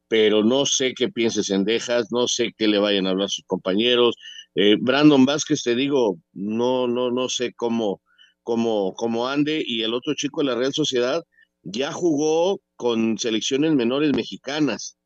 [0.08, 3.44] pero no sé qué pienses en Dejas, no sé qué le vayan a hablar sus
[3.46, 4.16] compañeros.
[4.54, 8.00] Eh, Brandon Vázquez, te digo, no, no, no sé cómo,
[8.42, 11.22] como, como ande y el otro chico de la Real Sociedad
[11.62, 14.96] ya jugó con selecciones menores mexicanas,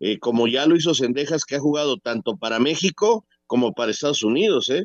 [0.00, 4.22] eh, como ya lo hizo Sendejas, que ha jugado tanto para México como para Estados
[4.22, 4.84] Unidos, ¿eh?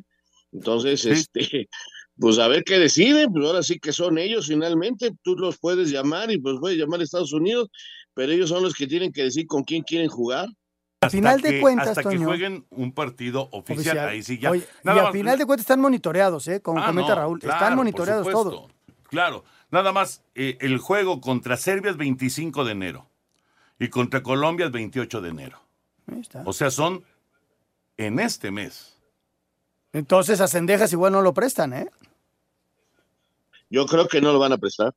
[0.51, 1.67] Entonces, este,
[2.17, 5.89] pues a ver qué deciden, pues ahora sí que son ellos finalmente, tú los puedes
[5.89, 7.69] llamar y pues puedes llamar a Estados Unidos,
[8.13, 10.47] pero ellos son los que tienen que decir con quién quieren jugar.
[11.01, 14.51] A final de cuentas, hasta que Toño, jueguen un partido oficial, ahí sí ya.
[14.51, 16.61] Oye, Nada y a más- final de cuentas están monitoreados, ¿eh?
[16.61, 17.39] Como Ah, comenta no, Raúl.
[17.39, 18.71] claro, están monitoreados todos.
[19.09, 23.09] Claro, nada más eh, el juego contra Serbia es 25 de enero
[23.79, 25.59] y contra Colombia es 28 de enero.
[26.07, 26.41] Ahí está.
[26.45, 27.03] O sea, son
[27.97, 28.97] en este mes.
[29.91, 31.89] Entonces a Cendejas igual no lo prestan, ¿eh?
[33.69, 34.93] Yo creo que no lo van a prestar.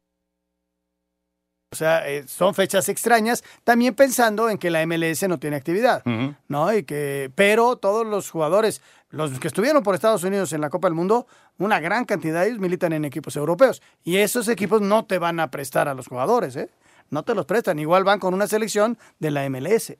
[1.72, 6.02] O sea, eh, son fechas extrañas, también pensando en que la MLS no tiene actividad,
[6.48, 6.72] ¿no?
[6.72, 10.86] Y que, pero todos los jugadores, los que estuvieron por Estados Unidos en la Copa
[10.86, 11.26] del Mundo,
[11.58, 13.82] una gran cantidad de ellos militan en equipos europeos.
[14.04, 16.70] Y esos equipos no te van a prestar a los jugadores, ¿eh?
[17.10, 17.78] No te los prestan.
[17.80, 19.96] Igual van con una selección de la MLS.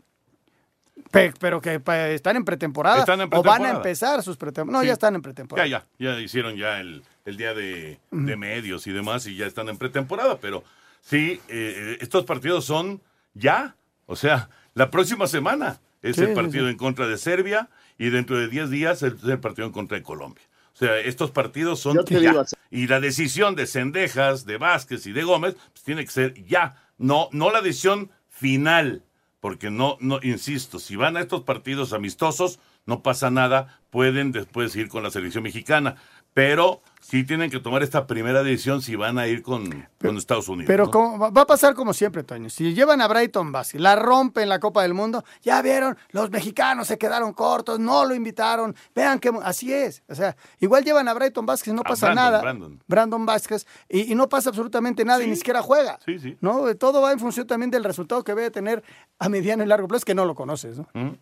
[1.11, 1.81] Pe- pero que
[2.15, 3.01] están en pretemporada.
[3.01, 4.73] Están en O van a empezar sus pretemporadas.
[4.73, 4.87] No, Sí.
[4.87, 5.67] ya están en pretemporada.
[5.69, 9.69] Ya, ya, ya hicieron ya el, el día de medios y demás y ya están
[9.69, 10.65] en pretemporada, pero
[11.07, 13.01] sí, eh, estos partidos son
[13.35, 16.71] ya, o sea, la próxima semana es Sí, el partido sí.
[16.73, 20.03] en contra de Serbia y dentro de 10 días es el partido en contra de
[20.03, 20.45] Colombia.
[20.75, 22.21] O sea, estos partidos son ya.
[22.21, 26.35] digo, Y la decisión de Cendejas, de Vázquez y de Gómez, pues tiene que ser
[26.47, 29.03] ya, no, no la decisión final,
[29.41, 34.77] porque no, no, insisto, si van a estos partidos amistosos, no pasa nada, pueden después
[34.77, 35.97] ir con la selección mexicana,
[36.37, 40.51] pero sí tienen que tomar esta primera decisión si van a ir con, con Estados
[40.51, 40.67] Unidos.
[40.67, 40.91] Pero ¿no?
[40.91, 42.51] como- va a pasar como siempre, Toño.
[42.51, 46.31] Si llevan a Brighton Vázquez, la rompen en la Copa del Mundo, ya vieron, los
[46.31, 48.77] mexicanos se quedaron cortos, no lo invitaron.
[48.95, 50.03] Vean que así es.
[50.09, 52.41] O sea, igual llevan a Brighton Vázquez, no A pasa Brandon, nada.
[52.43, 52.83] Brandon.
[52.87, 55.99] Brandon Vázquez, y, y no pasa absolutamente nada y ni siquiera juega.
[56.05, 56.37] Sí, sí.
[56.43, 56.75] ¿no?
[56.77, 58.85] Todo va en función también del resultado que debe tener
[59.19, 60.77] a mediano y largo plazo, que no lo conoces.
[60.77, 61.17] ¿no?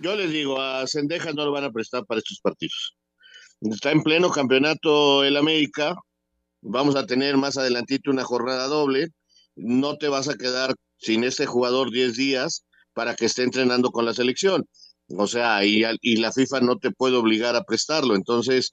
[0.00, 2.94] Yo les digo, a Sendejas no lo van a prestar para estos partidos.
[3.60, 5.96] Está en pleno campeonato el América.
[6.60, 9.08] Vamos a tener más adelantito una jornada doble.
[9.56, 14.04] No te vas a quedar sin este jugador 10 días para que esté entrenando con
[14.04, 14.68] la selección.
[15.16, 18.14] O sea, y, y la FIFA no te puede obligar a prestarlo.
[18.14, 18.72] Entonces,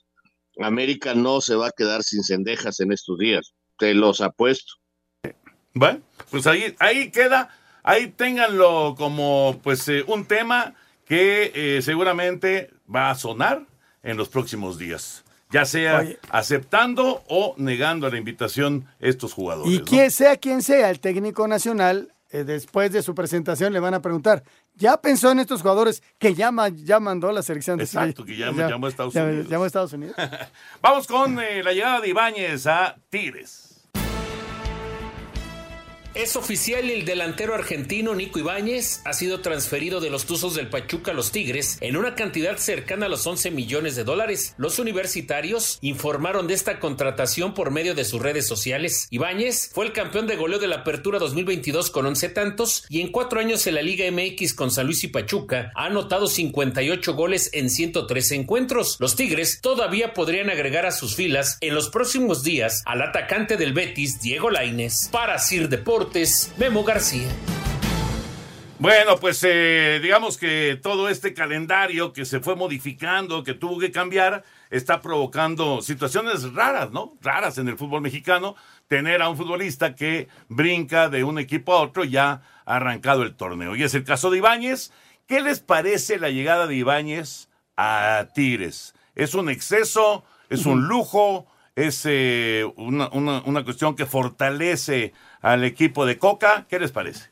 [0.59, 3.53] América no se va a quedar sin Sendejas en estos días.
[3.77, 4.73] Te los apuesto.
[5.73, 7.49] Bueno, pues ahí, ahí queda,
[7.83, 10.73] ahí ténganlo como pues eh, un tema
[11.05, 13.65] que eh, seguramente va a sonar
[14.05, 16.17] en los próximos días, ya sea Oye.
[16.29, 19.73] aceptando o negando la invitación estos jugadores.
[19.73, 19.83] Y ¿no?
[19.85, 24.01] quien sea quien sea el técnico nacional, eh, después de su presentación le van a
[24.01, 24.43] preguntar,
[24.75, 28.35] ¿ya pensó en estos jugadores que ya, ma- ya mandó la selección de Exacto, que
[28.37, 29.47] ya llamó a Estados ya- Unidos.
[29.49, 30.15] llamó a Estados Unidos.
[30.81, 33.64] Vamos con eh, la llegada de Ibáñez a Tigres.
[36.15, 41.11] Es oficial el delantero argentino Nico Ibáñez ha sido transferido de los Tuzos del Pachuca
[41.11, 44.55] a los Tigres en una cantidad cercana a los 11 millones de dólares.
[44.57, 49.07] Los universitarios informaron de esta contratación por medio de sus redes sociales.
[49.09, 53.11] Ibáñez fue el campeón de goleo de la Apertura 2022 con 11 tantos y en
[53.11, 57.49] cuatro años en la Liga MX con San Luis y Pachuca ha anotado 58 goles
[57.51, 58.95] en 113 encuentros.
[59.01, 63.73] Los Tigres todavía podrían agregar a sus filas en los próximos días al atacante del
[63.73, 65.09] Betis, Diego Lainez.
[65.11, 66.04] Para Sir Deportes,
[66.57, 67.27] Memo García.
[68.77, 73.91] Bueno, pues eh, digamos que todo este calendario que se fue modificando, que tuvo que
[73.91, 77.13] cambiar, está provocando situaciones raras, ¿no?
[77.21, 78.55] Raras en el fútbol mexicano.
[78.87, 83.35] Tener a un futbolista que brinca de un equipo a otro ya ha arrancado el
[83.35, 83.75] torneo.
[83.75, 84.91] Y es el caso de Ibáñez.
[85.25, 88.93] ¿Qué les parece la llegada de Ibáñez a Tigres?
[89.15, 90.25] ¿Es un exceso?
[90.49, 91.47] ¿Es un lujo?
[91.75, 95.13] ¿Es eh, una, una- una cuestión que fortalece
[95.45, 96.65] al equipo de Coca?
[96.67, 97.29] ¿Qué les parece?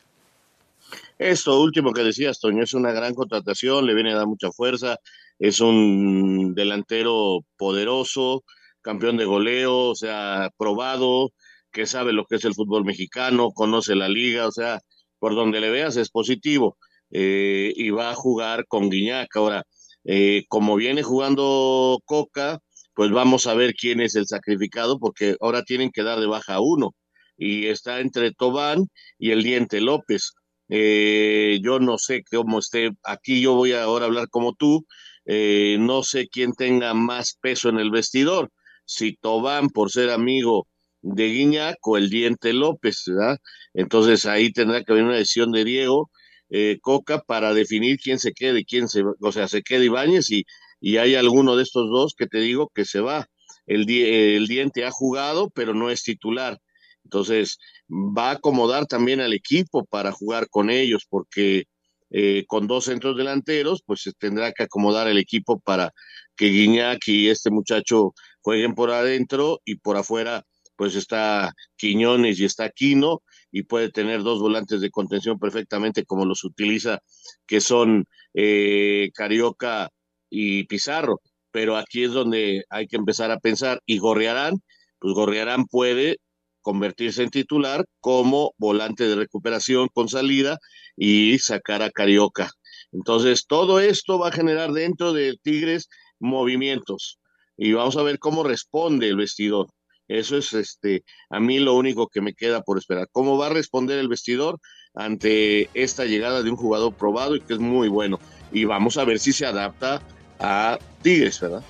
[1.18, 4.98] Esto último que decías, Toño, es una gran contratación, le viene a dar mucha fuerza,
[5.40, 8.44] es un delantero poderoso,
[8.82, 11.32] campeón de goleo, o sea, probado,
[11.72, 14.80] que sabe lo que es el fútbol mexicano, conoce la liga, o sea,
[15.18, 16.78] por donde le veas es positivo,
[17.10, 19.36] eh, y va a jugar con Guiñac.
[19.36, 19.64] Ahora,
[20.04, 22.60] eh, como viene jugando Coca,
[22.94, 26.56] pues vamos a ver quién es el sacrificado, porque ahora tienen que dar de baja
[26.56, 26.94] a uno,
[27.38, 30.34] y está entre Tobán y el Diente López.
[30.70, 34.86] Eh, yo no sé cómo esté, aquí yo voy a ahora hablar como tú,
[35.26, 38.50] eh, no sé quién tenga más peso en el vestidor,
[38.86, 40.68] si Tobán por ser amigo
[41.02, 43.38] de Guiñac o el Diente López, ¿verdad?
[43.74, 46.10] Entonces ahí tendrá que haber una decisión de Diego
[46.50, 50.46] eh, Coca para definir quién se quede, quién se, o sea, se queda Ibáñez y,
[50.80, 53.28] y hay alguno de estos dos que te digo que se va.
[53.66, 56.58] el, el diente ha jugado, pero no es titular.
[57.04, 57.58] Entonces,
[57.90, 61.66] va a acomodar también al equipo para jugar con ellos, porque
[62.10, 65.92] eh, con dos centros delanteros, pues tendrá que acomodar el equipo para
[66.36, 70.44] que Guiñac y este muchacho jueguen por adentro y por afuera,
[70.76, 76.26] pues está Quiñones y está Quino y puede tener dos volantes de contención perfectamente como
[76.26, 77.00] los utiliza,
[77.48, 79.90] que son eh, Carioca
[80.30, 81.22] y Pizarro.
[81.52, 83.80] Pero aquí es donde hay que empezar a pensar.
[83.86, 84.56] Y Gorriarán,
[85.00, 86.18] pues Gorriarán puede
[86.64, 90.58] convertirse en titular como volante de recuperación con salida
[90.98, 92.50] y sacar a Carioca.
[92.92, 95.90] Entonces, todo esto va a generar dentro de Tigres
[96.20, 97.20] movimientos
[97.58, 99.68] y vamos a ver cómo responde el vestidor.
[100.08, 103.08] Eso es este a mí lo único que me queda por esperar.
[103.12, 104.60] ¿Cómo va a responder el vestidor
[104.94, 108.20] ante esta llegada de un jugador probado y que es muy bueno?
[108.52, 110.02] Y vamos a ver si se adapta
[110.40, 111.64] a Tigres, ¿verdad?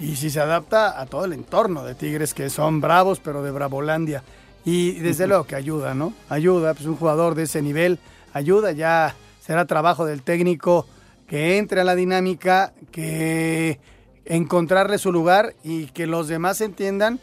[0.00, 3.50] Y si se adapta a todo el entorno de Tigres, que son bravos, pero de
[3.50, 4.22] Bravolandia.
[4.64, 6.14] Y desde luego que ayuda, ¿no?
[6.30, 7.98] Ayuda, pues un jugador de ese nivel
[8.32, 10.86] ayuda, ya será trabajo del técnico
[11.26, 13.78] que entre a la dinámica, que
[14.24, 17.20] encontrarle su lugar y que los demás entiendan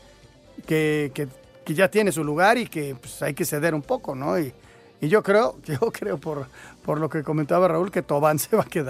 [0.65, 4.39] que, que, ya tiene su lugar y que pues, hay que ceder un poco, ¿no?
[4.39, 4.53] Y,
[5.01, 6.47] y, yo creo, yo creo por,
[6.85, 8.83] por lo que comentaba Raúl, que Tobán se va a que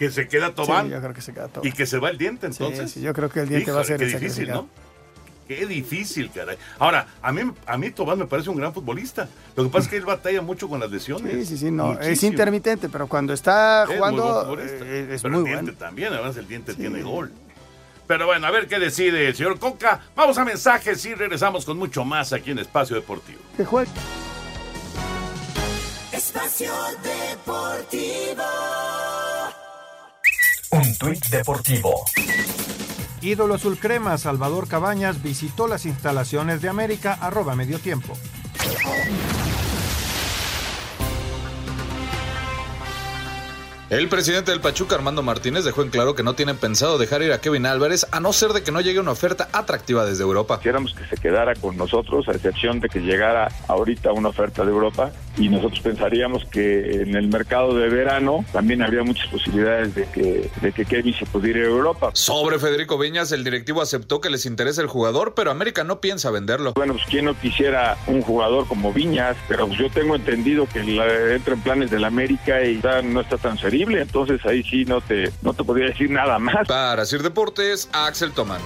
[0.00, 0.86] Que se queda Tobán.
[0.86, 1.68] Sí, yo creo que se queda Tobán.
[1.68, 2.90] Y que se va el diente entonces.
[2.90, 4.66] Sí, yo creo que el diente va a ser el difícil, ¿no?
[5.46, 6.56] Qué difícil, caray.
[6.78, 9.28] Ahora, a mí, a mí Tobán me parece un gran futbolista.
[9.56, 11.34] Lo que pasa es que él batalla mucho con las lesiones.
[11.34, 12.00] Sí, sí, sí, no.
[12.00, 16.48] Es intermitente, pero cuando está jugando eh, es muy, es el diente también, además el
[16.48, 17.30] diente tiene gol.
[18.06, 20.00] Pero bueno, a ver qué decide el señor Coca.
[20.16, 23.40] Vamos a mensajes y regresamos con mucho más aquí en Espacio Deportivo.
[23.54, 23.90] Que juegue.
[26.10, 26.72] Espacio
[27.02, 28.44] Deportivo.
[31.00, 32.04] Tuit deportivo.
[33.22, 38.12] Ídolo azul crema Salvador Cabañas visitó las instalaciones de América arroba medio tiempo.
[43.90, 47.32] El presidente del Pachuca, Armando Martínez, dejó en claro que no tienen pensado dejar ir
[47.32, 50.58] a Kevin Álvarez a no ser de que no llegue una oferta atractiva desde Europa.
[50.58, 54.70] Quisiéramos que se quedara con nosotros, a excepción de que llegara ahorita una oferta de
[54.70, 60.04] Europa, y nosotros pensaríamos que en el mercado de verano también habría muchas posibilidades de
[60.04, 62.10] que, de que Kevin se pudiera ir a Europa.
[62.12, 66.30] Sobre Federico Viñas, el directivo aceptó que les interesa el jugador, pero América no piensa
[66.30, 66.74] venderlo.
[66.74, 70.78] Bueno, pues quién no quisiera un jugador como Viñas, pero pues yo tengo entendido que
[70.78, 75.30] entra en planes del América y no está tan serio entonces ahí sí no te,
[75.42, 76.66] no te podría decir nada más.
[76.68, 78.60] Para Sir Deportes, Axel Tomán.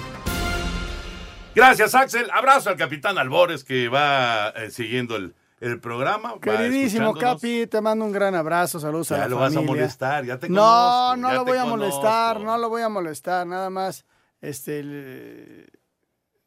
[1.54, 2.28] Gracias, Axel.
[2.32, 6.34] Abrazo al capitán Albores que va eh, siguiendo el, el programa.
[6.40, 10.38] Queridísimo Capi, te mando un gran abrazo, saludos a la lo vas a molestar, ya
[10.38, 13.46] te No, conozco, no ya lo te voy a molestar, no lo voy a molestar,
[13.46, 14.04] nada más,
[14.40, 15.66] este, el-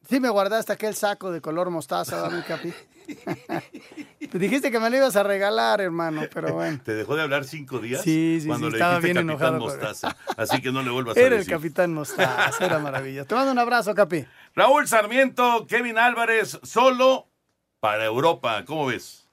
[0.09, 2.73] sí me guardaste aquel saco de color mostaza, ¿verdad, mi Capi?
[4.31, 6.79] Te dijiste que me lo ibas a regalar, hermano, pero bueno.
[6.83, 8.01] ¿Te dejó de hablar cinco días?
[8.01, 10.17] Sí, sí, Cuando sí, le estaba dijiste bien Capitán enojado Mostaza.
[10.35, 11.53] Así que no le vuelvas a Era el decir.
[11.53, 13.27] capitán mostaza, era maravilloso.
[13.27, 14.25] Te mando un abrazo, Capi.
[14.55, 17.27] Raúl Sarmiento, Kevin Álvarez, solo
[17.79, 18.65] para Europa.
[18.65, 19.29] ¿Cómo ves?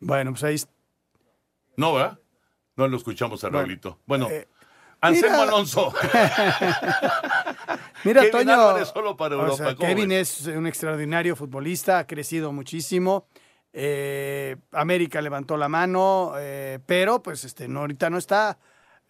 [0.00, 0.56] Bueno, pues ahí
[1.76, 2.18] No, ¿verdad?
[2.76, 3.98] No lo escuchamos a Bueno, Raulito.
[4.06, 4.48] Bueno, eh,
[5.00, 5.92] Anselmo mira- Alonso.
[8.04, 8.84] Mira, Kevin Toño.
[8.86, 9.56] Solo para o Europa.
[9.56, 10.40] sea, ¿cómo Kevin ves?
[10.40, 13.26] es un extraordinario futbolista, ha crecido muchísimo.
[13.72, 18.58] Eh, América levantó la mano, eh, pero pues este, no, ahorita no está.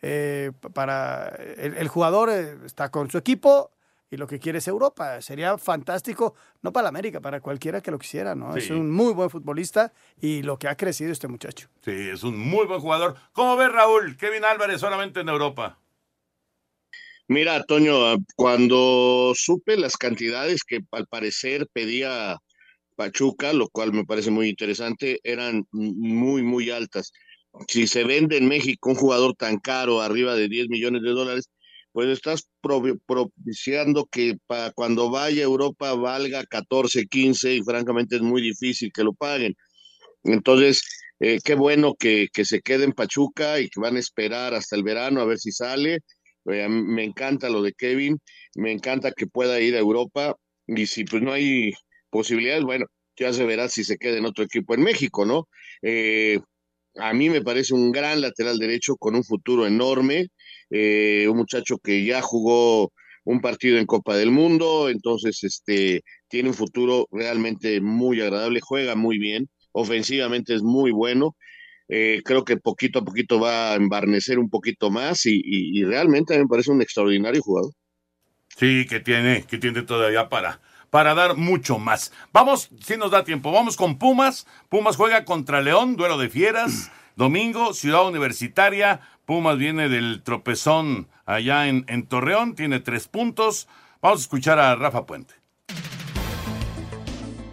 [0.03, 3.71] eh, para el, el jugador eh, está con su equipo
[4.15, 5.21] y lo que quiere es Europa.
[5.21, 8.57] Sería fantástico, no para la América, para cualquiera que lo quisiera, ¿no?
[8.57, 11.69] Es un muy buen futbolista y lo que ha crecido este muchacho.
[11.85, 13.17] Sí, es un muy buen jugador.
[13.33, 14.17] ¿Cómo ves, Raúl?
[14.17, 15.79] Kevin Álvarez solamente en Europa.
[17.27, 22.39] Mira, Toño, cuando supe las cantidades que al parecer pedía
[22.97, 27.13] Pachuca, lo cual me parece muy interesante, eran muy, muy altas.
[27.69, 31.49] Si se vende en México un jugador tan caro, arriba de 10 millones de dólares,
[31.95, 38.23] pues estás propiciando que para cuando vaya a Europa valga 14, 15 y francamente es
[38.23, 39.55] muy difícil que lo paguen.
[40.25, 40.83] Entonces,
[41.21, 44.75] eh, qué bueno que, que se quede en Pachuca y que van a esperar hasta
[44.75, 46.01] el verano a ver si sale.
[46.47, 48.19] Eh, me encanta lo de Kevin,
[48.57, 50.35] me encanta que pueda ir a Europa
[50.67, 51.75] y si pues no hay
[52.11, 52.87] posibilidades, bueno,
[53.17, 55.49] ya se verá si se queda en otro equipo en México, ¿no?
[55.81, 56.41] Eh,
[56.97, 60.29] a mí me parece un gran lateral derecho con un futuro enorme,
[60.71, 62.93] eh, un muchacho que ya jugó
[63.25, 68.95] un partido en Copa del Mundo, entonces este tiene un futuro realmente muy agradable, juega
[68.95, 71.37] muy bien, ofensivamente es muy bueno.
[71.89, 76.39] eh, creo que poquito a poquito va a embarnecer un poquito más y, y, realmente
[76.39, 77.73] me parece un extraordinario jugador.
[78.57, 80.61] Sí, que tiene, que tiene todavía para,
[80.95, 82.13] para dar mucho más.
[82.33, 84.47] Vamos, si nos da tiempo, vamos con Pumas.
[84.69, 86.93] Pumas juega contra León, duelo de fieras.
[87.17, 89.01] Domingo, Ciudad Universitaria.
[89.27, 93.67] Pumas viene del tropezón allá en, en Torreón, tiene tres puntos.
[94.03, 95.35] Vamos a escuchar a Rafa Puente.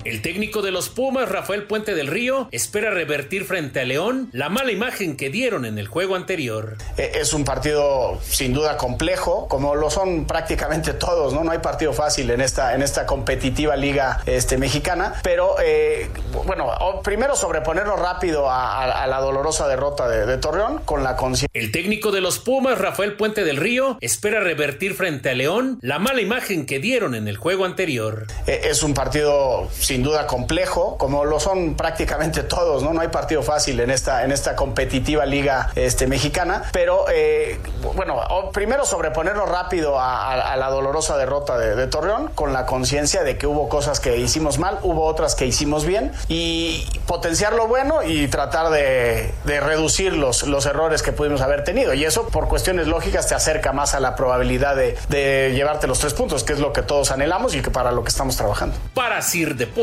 [0.04, 4.50] El técnico de los Pumas, Rafael Puente del Río, espera revertir frente a León la
[4.50, 6.78] mala imagen que dieron en el juego anterior.
[6.98, 11.44] Eh, es un partido sin duda complejo, como lo son prácticamente todos, ¿no?
[11.44, 16.10] No hay partido fácil en esta, en esta competitiva liga este, mexicana, pero eh,
[16.46, 16.72] bueno,
[17.04, 21.50] primero sobreponernos rápido a, la dolorosa derrota de, Torreón con la conciencia.
[21.54, 26.00] El técnico de los Pumas, Rafael Puente del Río, espera revertir frente a León la
[26.00, 28.28] mala imagen que dieron en el juego anterior.
[28.48, 32.94] Eh, es un partido sin duda complejo, como lo son prácticamente todos, ¿no?
[32.94, 37.60] No hay partido fácil en esta, en esta competitiva liga este, mexicana, pero eh,
[37.96, 38.18] bueno,
[38.54, 43.70] primero sobreponernos rápido a, la dolorosa derrota de, Torreón, con la conciencia de que hubo
[43.70, 48.70] cosas que hicimos mal, hubo otras que hicimos bien, y potenciar lo bueno y tratar
[48.70, 51.94] de, reducir los, los errores que pudimos haber tenido.
[51.94, 56.00] Y eso, por cuestiones lógicas, te acerca más a la probabilidad de, de llevarte los
[56.00, 58.76] tres puntos, que es lo que todos anhelamos y que para lo que estamos trabajando.
[58.94, 59.81] Para Sir Deportes,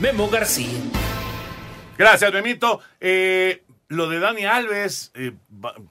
[0.00, 0.78] Memo García.
[1.98, 2.80] Gracias, Memito.
[3.00, 5.32] Eh, lo de Dani Alves eh,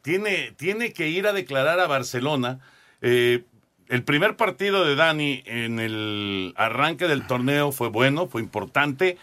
[0.02, 2.60] tiene, tiene que ir a declarar a Barcelona.
[3.02, 3.44] Eh,
[3.88, 9.18] el primer partido de Dani en el arranque del torneo fue bueno, fue importante.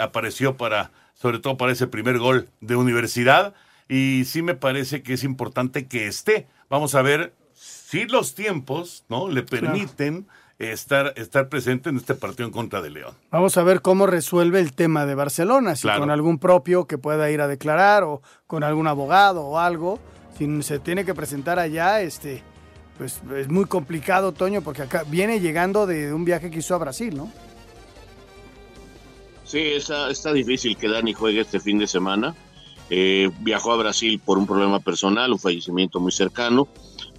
[0.00, 3.52] apareció para, sobre todo para ese primer gol de universidad.
[3.90, 6.46] Y sí me parece que es importante que esté.
[6.70, 10.26] Vamos a ver si los tiempos no le permiten
[10.58, 13.14] estar, estar presente en este partido en contra de León.
[13.30, 17.30] Vamos a ver cómo resuelve el tema de Barcelona, si con algún propio que pueda
[17.30, 19.98] ir a declarar o con algún abogado o algo.
[20.38, 22.42] Si se tiene que presentar allá, este,
[22.98, 26.78] pues es muy complicado, Toño, porque acá viene llegando de un viaje que hizo a
[26.78, 27.30] Brasil, ¿no?
[29.44, 32.34] Sí, está, está difícil que Dani juegue este fin de semana.
[32.90, 36.68] Eh, viajó a Brasil por un problema personal, un fallecimiento muy cercano.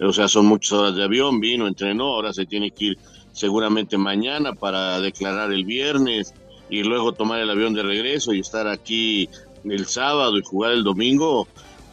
[0.01, 2.97] O sea, son muchas horas de avión, vino, entrenó, ahora se tiene que ir
[3.35, 6.33] seguramente mañana para declarar el viernes
[6.69, 9.29] y luego tomar el avión de regreso y estar aquí
[9.63, 11.47] el sábado y jugar el domingo,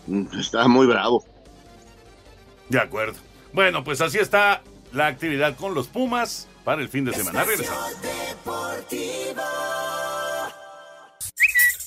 [0.06, 1.24] mm, está muy bravo.
[2.68, 3.18] De acuerdo.
[3.52, 4.62] Bueno, pues así está
[4.92, 7.44] la actividad con los Pumas para el fin de semana.
[7.44, 7.92] Regresamos.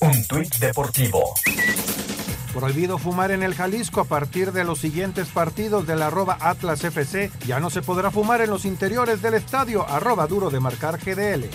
[0.02, 1.34] Un tuit deportivo.
[2.56, 7.30] Prohibido fumar en el Jalisco a partir de los siguientes partidos del arroba Atlas FC.
[7.46, 11.50] Ya no se podrá fumar en los interiores del estadio arroba duro de marcar GDL.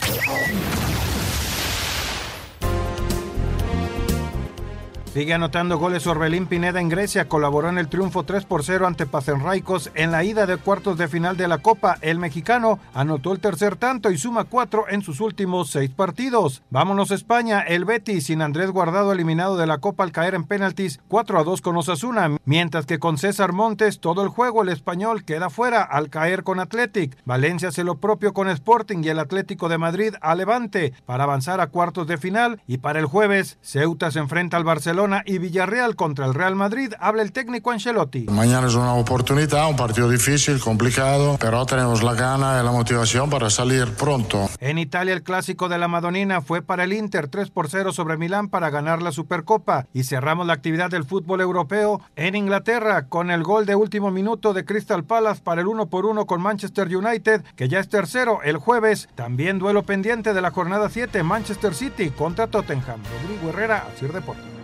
[5.20, 9.04] Sigue anotando goles Orbelín Pineda en Grecia, colaboró en el triunfo 3 por 0 ante
[9.04, 11.98] Pacenraicos en la ida de cuartos de final de la Copa.
[12.00, 16.62] El mexicano anotó el tercer tanto y suma cuatro en sus últimos seis partidos.
[16.70, 20.44] Vámonos a España, el Betis sin Andrés Guardado eliminado de la Copa al caer en
[20.44, 24.70] penaltis 4 a 2 con Osasuna, mientras que con César Montes todo el juego el
[24.70, 27.14] español queda fuera al caer con Athletic.
[27.26, 31.60] Valencia hace lo propio con Sporting y el Atlético de Madrid a Levante para avanzar
[31.60, 35.96] a cuartos de final y para el jueves Ceuta se enfrenta al Barcelona y Villarreal
[35.96, 38.26] contra el Real Madrid, habla el técnico Ancelotti.
[38.30, 43.28] Mañana es una oportunidad, un partido difícil, complicado, pero tenemos la gana y la motivación
[43.30, 44.48] para salir pronto.
[44.61, 48.16] En Italia el clásico de la Madonina fue para el Inter 3 por 0 sobre
[48.16, 53.30] Milán para ganar la Supercopa y cerramos la actividad del fútbol europeo en Inglaterra con
[53.30, 56.94] el gol de último minuto de Crystal Palace para el 1 por 1 con Manchester
[56.94, 59.08] United que ya es tercero el jueves.
[59.14, 63.00] También duelo pendiente de la jornada 7 Manchester City contra Tottenham.
[63.22, 64.59] Rodrigo Herrera, Sir Deportes.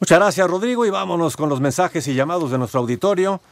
[0.00, 3.42] Muchas gracias, Rodrigo, y vámonos con los mensajes y llamados de nuestro auditorio.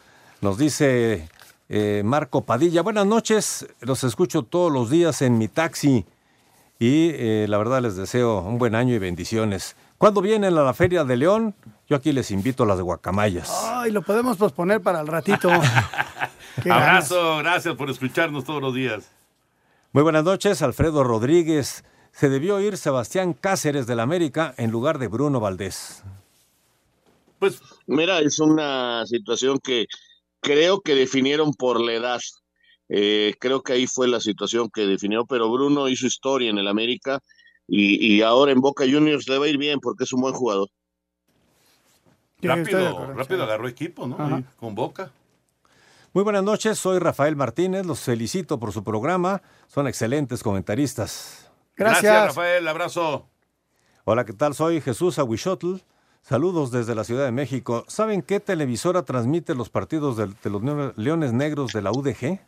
[0.41, 1.29] Nos dice
[1.69, 6.07] eh, Marco Padilla, buenas noches, los escucho todos los días en mi taxi
[6.79, 9.77] y eh, la verdad les deseo un buen año y bendiciones.
[9.99, 11.55] ¿Cuándo vienen a la Feria de León?
[11.87, 13.51] Yo aquí les invito a las de Guacamayas.
[13.65, 15.51] Ay, lo podemos posponer para el ratito.
[16.71, 19.11] Abrazo, gracias por escucharnos todos los días.
[19.93, 21.85] Muy buenas noches, Alfredo Rodríguez.
[22.13, 26.05] Se debió ir Sebastián Cáceres del América en lugar de Bruno Valdés.
[27.39, 29.87] Pues mira, es una situación que
[30.41, 32.21] creo que definieron por la edad.
[32.89, 36.69] Eh, creo que ahí fue la situación que definió, pero Bruno hizo historia en el
[36.69, 37.21] América
[37.67, 40.69] y, ahora en Boca Juniors le va a ir bien porque es un buen jugador.
[42.41, 44.45] Rápido, rápido agarró equipo, ¿no?
[44.57, 45.13] con Boca.
[46.15, 51.51] Muy buenas noches, soy Rafael Martínez, los felicito por su programa, son excelentes comentaristas.
[51.77, 53.29] Gracias, Gracias Rafael, abrazo.
[54.05, 54.55] Hola, ¿qué tal?
[54.55, 55.77] Soy Jesús Aguishotl.
[56.29, 57.87] Saludos desde la Ciudad de México.
[57.89, 60.63] ¿Saben qué televisora transmite los partidos de, los
[60.99, 62.39] Leones Negros de la UDG?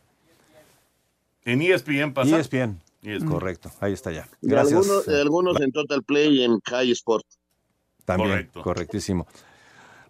[1.45, 2.37] En ESPN pasa.
[2.37, 2.79] ESPN.
[3.01, 4.27] es Correcto, ahí está ya.
[4.43, 5.07] Gracias.
[5.07, 7.25] algunos, en Total Play y en Calle Sport.
[8.05, 8.61] También, Correcto.
[8.61, 9.25] correctísimo.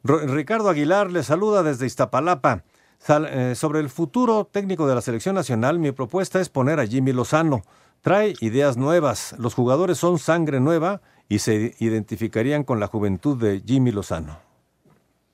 [0.03, 2.65] Ricardo Aguilar le saluda desde Iztapalapa.
[3.07, 7.13] Eh, sobre el futuro técnico de la selección nacional, mi propuesta es poner a Jimmy
[7.13, 7.61] Lozano.
[8.01, 9.33] Trae ideas nuevas.
[9.39, 11.01] Los jugadores son sangre nueva
[11.31, 14.37] y se identificarían con la juventud de Jimmy Lozano.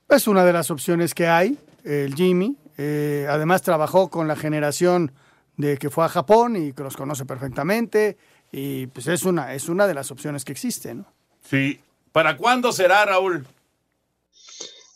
[0.07, 2.55] Es una de las opciones que hay, el Jimmy.
[2.77, 5.11] Eh, además trabajó con la generación
[5.55, 8.15] de que fue a Japón y que los conoce perfectamente.
[8.51, 11.03] Y pues es una, es una de las opciones que existen.
[11.41, 11.79] Sí.
[12.11, 13.47] ¿Para cuándo será, Raúl?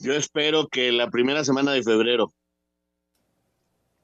[0.02, 2.32] Yo espero que la primera semana de febrero.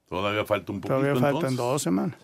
[0.09, 0.99] Todavía falta un poquito.
[0.99, 2.17] Todavía faltan dos semanas.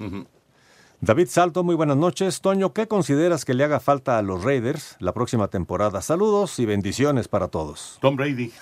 [1.06, 2.40] David Salto, muy buenas noches.
[2.40, 6.02] Toño, ¿qué consideras que le haga falta a los Raiders la próxima temporada?
[6.02, 7.98] Saludos y bendiciones para todos.
[8.00, 8.54] Tom Brady.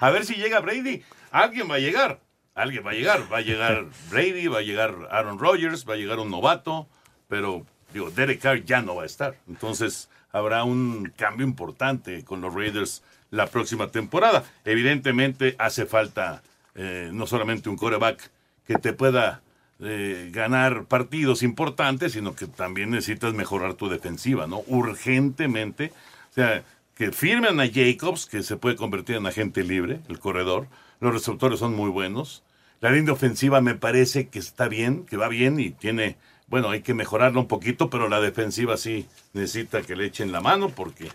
[0.00, 1.02] a ver si llega Brady.
[1.30, 2.20] Alguien va a llegar.
[2.54, 3.22] Alguien va a llegar.
[3.32, 6.86] Va a llegar Brady, va a llegar Aaron Rodgers, va a llegar un novato.
[7.28, 9.34] Pero, digo, Derek Carr ya no va a estar.
[9.48, 14.44] Entonces, habrá un cambio importante con los Raiders la próxima temporada.
[14.66, 16.42] Evidentemente, hace falta
[16.74, 18.30] eh, no solamente un coreback
[18.66, 19.40] que te pueda
[19.78, 24.62] ganar partidos importantes, sino que también necesitas mejorar tu defensiva, ¿no?
[24.66, 25.92] Urgentemente.
[26.30, 26.62] O sea,
[26.94, 30.68] que firmen a Jacobs, que se puede convertir en agente libre, el corredor.
[31.00, 32.42] Los receptores son muy buenos.
[32.80, 36.16] La línea ofensiva me parece que está bien, que va bien y tiene,
[36.46, 40.40] bueno, hay que mejorarlo un poquito, pero la defensiva sí necesita que le echen la
[40.40, 41.06] mano porque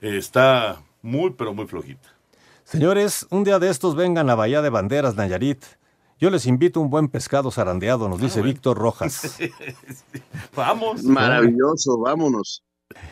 [0.00, 2.08] eh, está muy, pero muy flojita.
[2.64, 5.64] Señores, un día de estos vengan a Bahía de Banderas, Nayarit.
[6.20, 9.38] Yo les invito un buen pescado zarandeado, nos dice ah, Víctor Rojas.
[10.56, 11.04] Vamos.
[11.04, 12.64] Maravilloso, vámonos.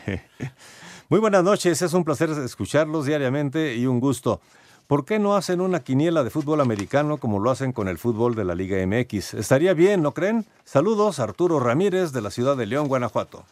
[1.09, 4.41] Muy buenas noches, es un placer escucharlos diariamente y un gusto.
[4.87, 8.35] ¿Por qué no hacen una quiniela de fútbol americano como lo hacen con el fútbol
[8.35, 9.35] de la Liga MX?
[9.35, 10.45] Estaría bien, ¿no creen?
[10.65, 13.45] Saludos, Arturo Ramírez de la ciudad de León, Guanajuato.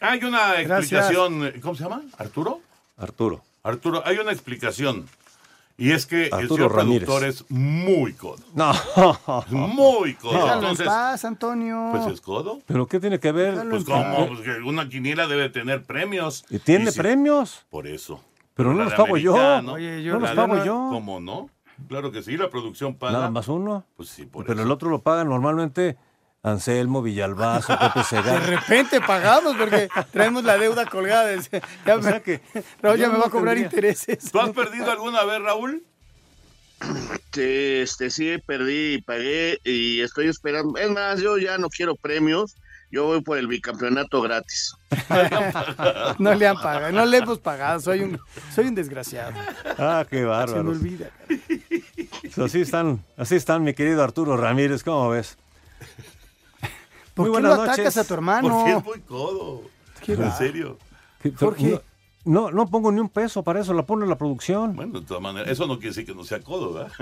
[0.00, 2.02] Hay una explicación, ¿cómo se llama?
[2.16, 2.60] ¿Arturo?
[2.96, 3.42] Arturo.
[3.62, 5.06] Arturo, hay una explicación.
[5.80, 8.42] Y es que el señor productor es muy codo.
[8.52, 8.72] No.
[9.50, 10.60] Muy codo.
[10.60, 10.74] No.
[10.84, 11.90] paz, Antonio.
[11.92, 12.58] Pues es codo.
[12.66, 13.54] ¿Pero qué tiene que ver?
[13.70, 16.44] Pues como pues una quiniela debe tener premios.
[16.50, 17.64] ¿Y tiene premios?
[17.70, 18.20] Por eso.
[18.54, 19.36] Pero no los pago yo.
[19.72, 20.88] Oye, yo no los pago yo.
[20.90, 21.48] ¿Cómo no?
[21.86, 23.12] Claro que sí, la producción paga.
[23.12, 23.84] Nada más uno.
[23.96, 25.96] Pues sí, por Pero el otro lo paga normalmente
[26.42, 28.40] Anselmo, Villalbazo, Pepe Segar.
[28.40, 31.34] De repente pagamos porque traemos la deuda colgada.
[31.84, 32.40] Ya, me, que
[32.80, 34.30] Raúl ya me va a cobrar intereses.
[34.30, 35.84] ¿Tú has perdido alguna vez, Raúl?
[37.36, 40.78] Este, sí, perdí y pagué y estoy esperando.
[40.78, 42.56] Es más, yo ya no quiero premios.
[42.90, 44.74] Yo voy por el bicampeonato gratis.
[46.18, 47.80] no le han pagado, no le hemos pagado.
[47.80, 48.18] Soy un,
[48.54, 49.34] soy un desgraciado.
[49.76, 50.56] Ah, qué bárbaro.
[50.56, 51.10] Se me olvida.
[52.42, 54.82] Así están, así están, mi querido Arturo Ramírez.
[54.82, 55.36] ¿Cómo ves?
[57.18, 58.48] ¿Por qué no atacas a tu hermano?
[58.48, 59.62] Porque es muy codo.
[60.06, 60.78] ¿En serio?
[61.36, 61.80] Jorge.
[62.24, 64.76] No, no pongo ni un peso para eso, la pone la producción.
[64.76, 66.92] Bueno, de todas maneras, eso no quiere decir que no sea codo, ¿verdad?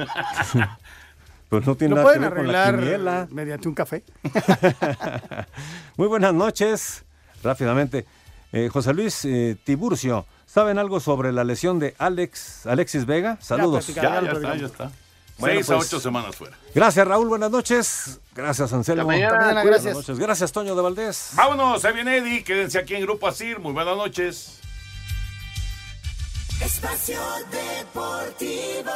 [1.48, 3.28] pues no tiene nada que ver con la quiniela.
[3.30, 4.04] mediante un café.
[5.96, 7.04] Muy buenas noches.
[7.42, 8.06] Rápidamente,
[8.52, 13.36] eh, José Luis eh, Tiburcio, ¿saben algo sobre la lesión de Alex, Alexis Vega?
[13.40, 13.88] Saludos.
[13.88, 14.92] Ya, ya, ya está, ya está.
[15.39, 16.57] Seis a pues, ocho semanas fuera.
[16.74, 17.28] Gracias, Raúl.
[17.28, 18.20] Buenas noches.
[18.34, 19.07] Gracias, Anselmo.
[19.07, 19.95] Mañana, gracias.
[19.95, 20.18] Noches.
[20.18, 21.30] Gracias, Toño de Valdés.
[21.34, 22.43] Vámonos, ahí viene Eddie.
[22.43, 23.59] Quédense aquí en Grupo Asir.
[23.59, 24.61] Muy buenas noches.
[26.61, 27.20] Espacio
[27.51, 28.93] Deportivo.